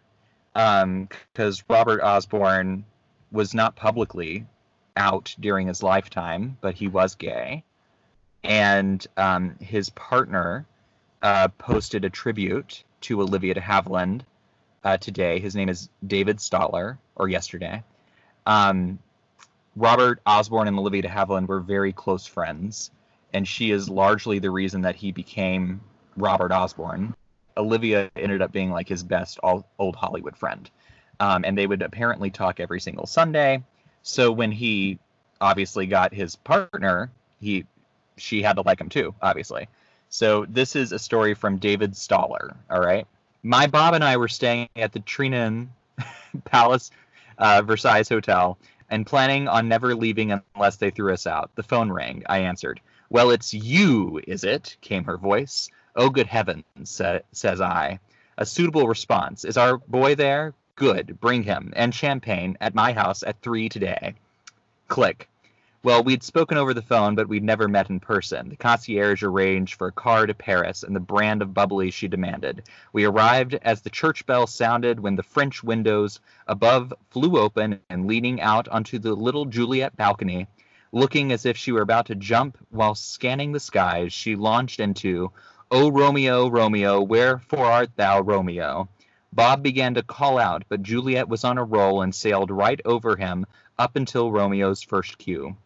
because 0.55 1.61
um, 1.61 1.67
Robert 1.69 2.01
Osborne 2.03 2.87
was 3.31 3.53
not 3.53 3.77
publicly 3.77 4.47
out 4.97 5.37
during 5.39 5.67
his 5.67 5.83
lifetime, 5.83 6.57
but 6.63 6.75
he 6.75 6.89
was 6.89 7.17
gay, 7.17 7.65
and 8.45 9.07
um, 9.19 9.57
his 9.61 9.91
partner 9.91 10.65
uh, 11.21 11.49
posted 11.59 12.07
a 12.07 12.11
tribute 12.11 12.83
to 13.03 13.21
Olivia 13.21 13.53
de 13.53 13.61
Havilland 13.61 14.23
uh, 14.85 14.97
today. 14.97 15.41
His 15.41 15.55
name 15.55 15.69
is 15.69 15.89
David 16.07 16.39
Staller, 16.39 16.99
or 17.17 17.29
yesterday. 17.29 17.83
Um, 18.47 18.99
Robert 19.77 20.21
Osborne 20.27 20.69
and 20.69 20.79
Olivia 20.79 21.03
de 21.03 21.09
Havilland 21.09 21.47
were 21.47 21.61
very 21.61 21.93
close 21.93 22.27
friends, 22.27 22.91
and 23.33 23.47
she 23.47 23.71
is 23.71 23.89
largely 23.89 24.39
the 24.39 24.51
reason 24.51 24.83
that 24.83 24.97
he 24.97 25.13
became 25.13 25.81
Robert 26.17 26.53
Osborne. 26.53 27.15
Olivia 27.57 28.11
ended 28.17 28.43
up 28.43 28.53
being 28.53 28.71
like 28.71 28.89
his 28.89 29.03
best 29.03 29.39
old 29.43 29.97
Hollywood 29.97 30.37
friend, 30.37 30.71
um, 31.21 31.45
and 31.45 31.57
they 31.57 31.67
would 31.67 31.83
apparently 31.83 32.31
talk 32.31 32.61
every 32.61 32.81
single 32.81 33.07
Sunday. 33.07 33.63
So 34.03 34.33
when 34.33 34.53
he 34.53 34.99
obviously 35.41 35.87
got 35.87 36.13
his 36.13 36.37
partner, 36.37 37.11
he 37.41 37.67
she 38.17 38.43
had 38.43 38.55
to 38.55 38.63
like 38.63 38.81
him 38.81 38.89
too, 38.89 39.15
obviously. 39.23 39.69
So 40.09 40.45
this 40.49 40.77
is 40.77 40.93
a 40.93 40.99
story 40.99 41.35
from 41.35 41.57
David 41.57 41.93
Staller. 41.93 42.55
All 42.71 42.81
right, 42.81 43.07
my 43.43 43.67
Bob 43.67 43.95
and 43.95 44.05
I 44.05 44.17
were 44.17 44.29
staying 44.29 44.69
at 44.77 44.93
the 44.93 45.01
Trianon 45.01 45.69
Palace 46.45 46.91
uh, 47.39 47.63
Versailles 47.63 48.09
Hotel 48.09 48.59
and 48.91 49.07
planning 49.07 49.49
on 49.49 49.69
never 49.69 49.95
leaving 49.95 50.39
unless 50.55 50.77
they 50.77 50.91
threw 50.91 51.13
us 51.13 51.27
out. 51.27 51.51
The 51.55 51.63
phone 51.63 51.91
rang. 51.91 52.23
I 52.29 52.39
answered. 52.41 52.81
Well, 53.11 53.31
it's 53.31 53.53
you, 53.53 54.21
is 54.27 54.45
it? 54.45 54.77
came 54.81 55.05
her 55.05 55.17
voice. 55.17 55.69
Oh, 55.97 56.09
good 56.09 56.27
heavens, 56.27 56.65
sa- 56.85 57.21
says 57.33 57.61
I. 57.61 57.99
A 58.39 58.47
suitable 58.47 58.89
response. 58.89 59.45
Is 59.45 59.57
our 59.57 59.77
boy 59.77 60.15
there? 60.15 60.55
Good. 60.77 61.21
Bring 61.21 61.43
him. 61.43 61.73
And 61.77 61.95
champagne 61.95 62.57
at 62.61 62.75
my 62.75 62.93
house 62.93 63.23
at 63.23 63.41
three 63.43 63.69
today. 63.69 64.15
Click. 64.89 65.29
Well, 65.85 66.05
we'd 66.05 66.23
spoken 66.23 66.59
over 66.59 66.73
the 66.73 66.81
phone, 66.81 67.17
but 67.17 67.27
we'd 67.27 67.43
never 67.43 67.67
met 67.67 67.91
in 67.91 67.99
person. 67.99 68.51
The 68.51 68.57
concierge 68.57 69.25
arranged 69.25 69.75
for 69.75 69.89
a 69.89 69.93
car 69.93 70.27
to 70.27 70.33
Paris 70.33 70.85
and 70.85 70.95
the 70.95 71.01
brand 71.01 71.43
of 71.43 71.55
bubbly 71.55 71.91
she 71.91 72.07
demanded. 72.07 72.69
We 72.93 73.05
arrived 73.05 73.55
as 73.55 73.83
the 73.83 73.91
church 73.91 74.25
bell 74.25 74.47
sounded 74.47 75.01
when 75.01 75.17
the 75.17 75.25
French 75.25 75.65
windows 75.65 76.21
above 76.47 76.95
flew 77.11 77.37
open 77.37 77.81
and 77.91 78.07
leaning 78.07 78.41
out 78.41 78.69
onto 78.69 79.01
the 79.01 79.13
little 79.15 79.45
Juliet 79.45 79.97
balcony, 79.97 80.47
looking 80.93 81.33
as 81.33 81.47
if 81.47 81.57
she 81.57 81.73
were 81.73 81.83
about 81.83 82.07
to 82.07 82.15
jump 82.15 82.59
while 82.71 82.95
scanning 82.95 83.51
the 83.51 83.59
skies, 83.59 84.13
she 84.13 84.37
launched 84.37 84.79
into, 84.79 85.33
O 85.73 85.91
Romeo, 85.91 86.49
Romeo, 86.49 87.01
wherefore 87.01 87.67
art 87.67 87.91
thou, 87.97 88.21
Romeo? 88.21 88.89
Bob 89.33 89.65
began 89.65 89.95
to 89.95 90.05
call 90.05 90.39
out, 90.39 90.63
but 90.69 90.83
Juliet 90.83 91.29
was 91.29 91.43
on 91.43 91.59
a 91.59 91.65
roll 91.65 92.03
and 92.03 92.15
sailed 92.15 92.53
right 92.53 92.81
over 92.85 93.17
him 93.17 93.47
up 93.81 93.97
until 93.97 94.31
Romeo's 94.31 94.83
first 94.83 95.19
cue. 95.19 95.57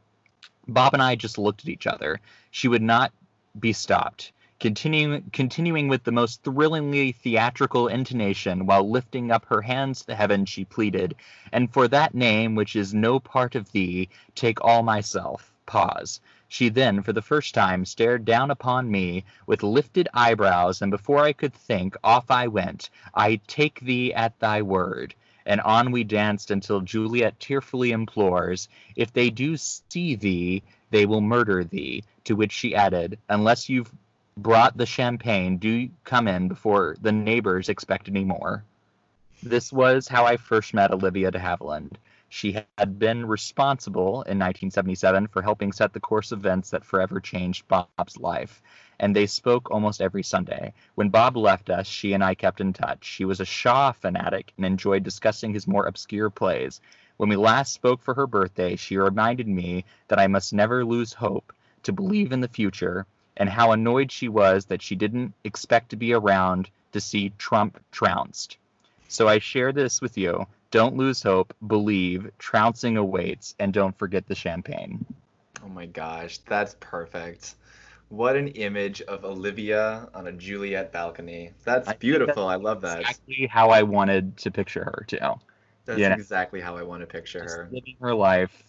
Bob 0.68 0.94
and 0.94 1.02
I 1.02 1.14
just 1.14 1.38
looked 1.38 1.62
at 1.62 1.68
each 1.68 1.86
other. 1.86 2.20
She 2.50 2.68
would 2.68 2.82
not 2.82 3.12
be 3.60 3.72
stopped. 3.72 4.32
Continuing, 4.58 5.30
continuing 5.32 5.86
with 5.86 6.02
the 6.04 6.12
most 6.12 6.42
thrillingly 6.42 7.12
theatrical 7.12 7.88
intonation 7.88 8.66
while 8.66 8.90
lifting 8.90 9.30
up 9.30 9.44
her 9.44 9.62
hands 9.62 10.04
to 10.04 10.14
heaven, 10.14 10.44
she 10.46 10.64
pleaded, 10.64 11.14
And 11.52 11.72
for 11.72 11.86
that 11.88 12.14
name 12.14 12.54
which 12.54 12.74
is 12.74 12.94
no 12.94 13.20
part 13.20 13.54
of 13.54 13.70
thee, 13.72 14.08
take 14.34 14.64
all 14.64 14.82
myself. 14.82 15.52
Pause. 15.66 16.20
She 16.48 16.68
then, 16.68 17.02
for 17.02 17.12
the 17.12 17.22
first 17.22 17.54
time, 17.54 17.84
stared 17.84 18.24
down 18.24 18.50
upon 18.50 18.90
me 18.90 19.24
with 19.46 19.62
lifted 19.62 20.08
eyebrows, 20.14 20.80
and 20.80 20.90
before 20.90 21.22
I 21.22 21.32
could 21.32 21.54
think, 21.54 21.96
off 22.02 22.30
I 22.30 22.48
went. 22.48 22.90
I 23.14 23.40
take 23.46 23.80
thee 23.80 24.14
at 24.14 24.38
thy 24.40 24.62
word 24.62 25.14
and 25.46 25.60
on 25.62 25.90
we 25.92 26.04
danced 26.04 26.50
until 26.50 26.80
Juliet 26.80 27.38
tearfully 27.40 27.92
implores, 27.92 28.68
If 28.96 29.12
they 29.12 29.30
do 29.30 29.56
see 29.56 30.14
thee, 30.16 30.62
they 30.90 31.06
will 31.06 31.20
murder 31.20 31.64
thee. 31.64 32.04
To 32.24 32.34
which 32.34 32.52
she 32.52 32.74
added, 32.74 33.18
Unless 33.28 33.68
you've 33.68 33.92
brought 34.36 34.76
the 34.76 34.86
champagne, 34.86 35.56
do 35.56 35.88
come 36.04 36.28
in 36.28 36.48
before 36.48 36.96
the 37.00 37.12
neighbors 37.12 37.68
expect 37.68 38.08
any 38.08 38.24
more. 38.24 38.64
This 39.42 39.72
was 39.72 40.08
how 40.08 40.24
I 40.24 40.36
first 40.36 40.74
met 40.74 40.90
Olivia 40.90 41.30
de 41.30 41.38
Havilland. 41.38 41.96
She 42.28 42.60
had 42.78 42.98
been 42.98 43.26
responsible 43.26 44.22
in 44.22 44.38
1977 44.38 45.28
for 45.28 45.42
helping 45.42 45.72
set 45.72 45.92
the 45.92 46.00
course 46.00 46.32
of 46.32 46.40
events 46.40 46.70
that 46.70 46.84
forever 46.84 47.20
changed 47.20 47.68
Bob's 47.68 48.18
life 48.18 48.62
and 48.98 49.14
they 49.14 49.26
spoke 49.26 49.70
almost 49.70 50.00
every 50.00 50.22
Sunday. 50.22 50.72
When 50.94 51.10
Bob 51.10 51.36
left 51.36 51.70
us, 51.70 51.86
she 51.86 52.14
and 52.14 52.24
I 52.24 52.34
kept 52.34 52.60
in 52.60 52.72
touch. 52.72 53.04
She 53.04 53.24
was 53.24 53.40
a 53.40 53.44
Shaw 53.44 53.92
fanatic 53.92 54.52
and 54.56 54.64
enjoyed 54.64 55.02
discussing 55.02 55.52
his 55.52 55.66
more 55.66 55.86
obscure 55.86 56.30
plays. 56.30 56.80
When 57.18 57.28
we 57.28 57.36
last 57.36 57.72
spoke 57.72 58.02
for 58.02 58.14
her 58.14 58.26
birthday, 58.26 58.76
she 58.76 58.96
reminded 58.96 59.48
me 59.48 59.84
that 60.08 60.18
I 60.18 60.26
must 60.26 60.52
never 60.52 60.84
lose 60.84 61.12
hope, 61.12 61.52
to 61.82 61.92
believe 61.92 62.32
in 62.32 62.40
the 62.40 62.48
future, 62.48 63.06
and 63.36 63.48
how 63.48 63.72
annoyed 63.72 64.10
she 64.10 64.28
was 64.28 64.66
that 64.66 64.82
she 64.82 64.96
didn't 64.96 65.34
expect 65.44 65.90
to 65.90 65.96
be 65.96 66.12
around 66.12 66.70
to 66.92 67.00
see 67.00 67.32
Trump 67.38 67.78
trounced. 67.92 68.56
So 69.08 69.28
I 69.28 69.38
share 69.38 69.72
this 69.72 70.00
with 70.00 70.18
you. 70.18 70.46
Don't 70.70 70.96
lose 70.96 71.22
hope, 71.22 71.54
believe, 71.66 72.30
trouncing 72.38 72.96
awaits, 72.96 73.54
and 73.58 73.72
don't 73.72 73.96
forget 73.96 74.26
the 74.26 74.34
champagne. 74.34 75.04
Oh 75.64 75.68
my 75.68 75.86
gosh, 75.86 76.38
that's 76.38 76.76
perfect. 76.80 77.54
What 78.08 78.36
an 78.36 78.48
image 78.48 79.02
of 79.02 79.24
Olivia 79.24 80.08
on 80.14 80.28
a 80.28 80.32
Juliet 80.32 80.92
balcony. 80.92 81.52
That's 81.64 81.88
I 81.88 81.94
beautiful. 81.94 82.46
That's 82.46 82.60
I 82.60 82.62
love 82.62 82.80
that. 82.82 83.00
Exactly 83.00 83.46
how 83.46 83.70
I 83.70 83.82
wanted 83.82 84.36
to 84.38 84.50
picture 84.50 84.84
her 84.84 85.04
too. 85.06 85.18
That's 85.86 85.98
you 85.98 86.08
know? 86.08 86.14
exactly 86.14 86.60
how 86.60 86.76
I 86.76 86.82
want 86.82 87.02
to 87.02 87.06
picture 87.06 87.42
Just 87.42 87.56
her. 87.56 87.68
Living 87.70 87.96
her 88.00 88.14
life, 88.14 88.62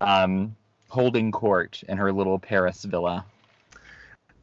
um, 0.00 0.54
holding 0.88 1.32
court 1.32 1.82
in 1.88 1.98
her 1.98 2.12
little 2.12 2.38
Paris 2.38 2.84
villa. 2.84 3.24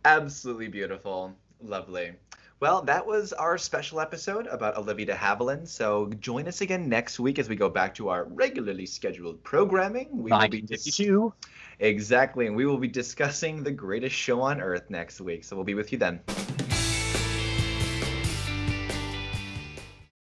Absolutely 0.04 0.68
beautiful. 0.68 1.34
Lovely. 1.62 2.14
Well, 2.62 2.82
that 2.84 3.06
was 3.06 3.34
our 3.34 3.58
special 3.58 4.00
episode 4.00 4.48
about 4.48 4.78
Olivia 4.78 5.08
de 5.08 5.14
Havilland. 5.14 5.68
So 5.68 6.10
join 6.22 6.48
us 6.48 6.62
again 6.62 6.88
next 6.88 7.20
week 7.20 7.38
as 7.38 7.50
we 7.50 7.56
go 7.58 7.70
back 7.70 7.94
to 7.96 8.08
our 8.08 8.24
regularly 8.26 8.86
scheduled 8.86 9.44
programming. 9.44 10.08
We 10.12 10.32
will 10.32 10.48
be 10.48 10.62
dis- 10.62 10.86
Exactly, 11.80 12.48
and 12.48 12.56
we 12.56 12.66
will 12.66 12.78
be 12.78 12.88
discussing 12.88 13.62
the 13.62 13.72
greatest 13.72 14.16
show 14.16 14.42
on 14.42 14.62
earth 14.62 14.90
next 14.90 15.20
week. 15.20 15.44
So 15.44 15.58
we'll 15.58 15.66
be 15.66 15.74
with 15.74 15.92
you 15.92 15.98
then. 15.98 16.22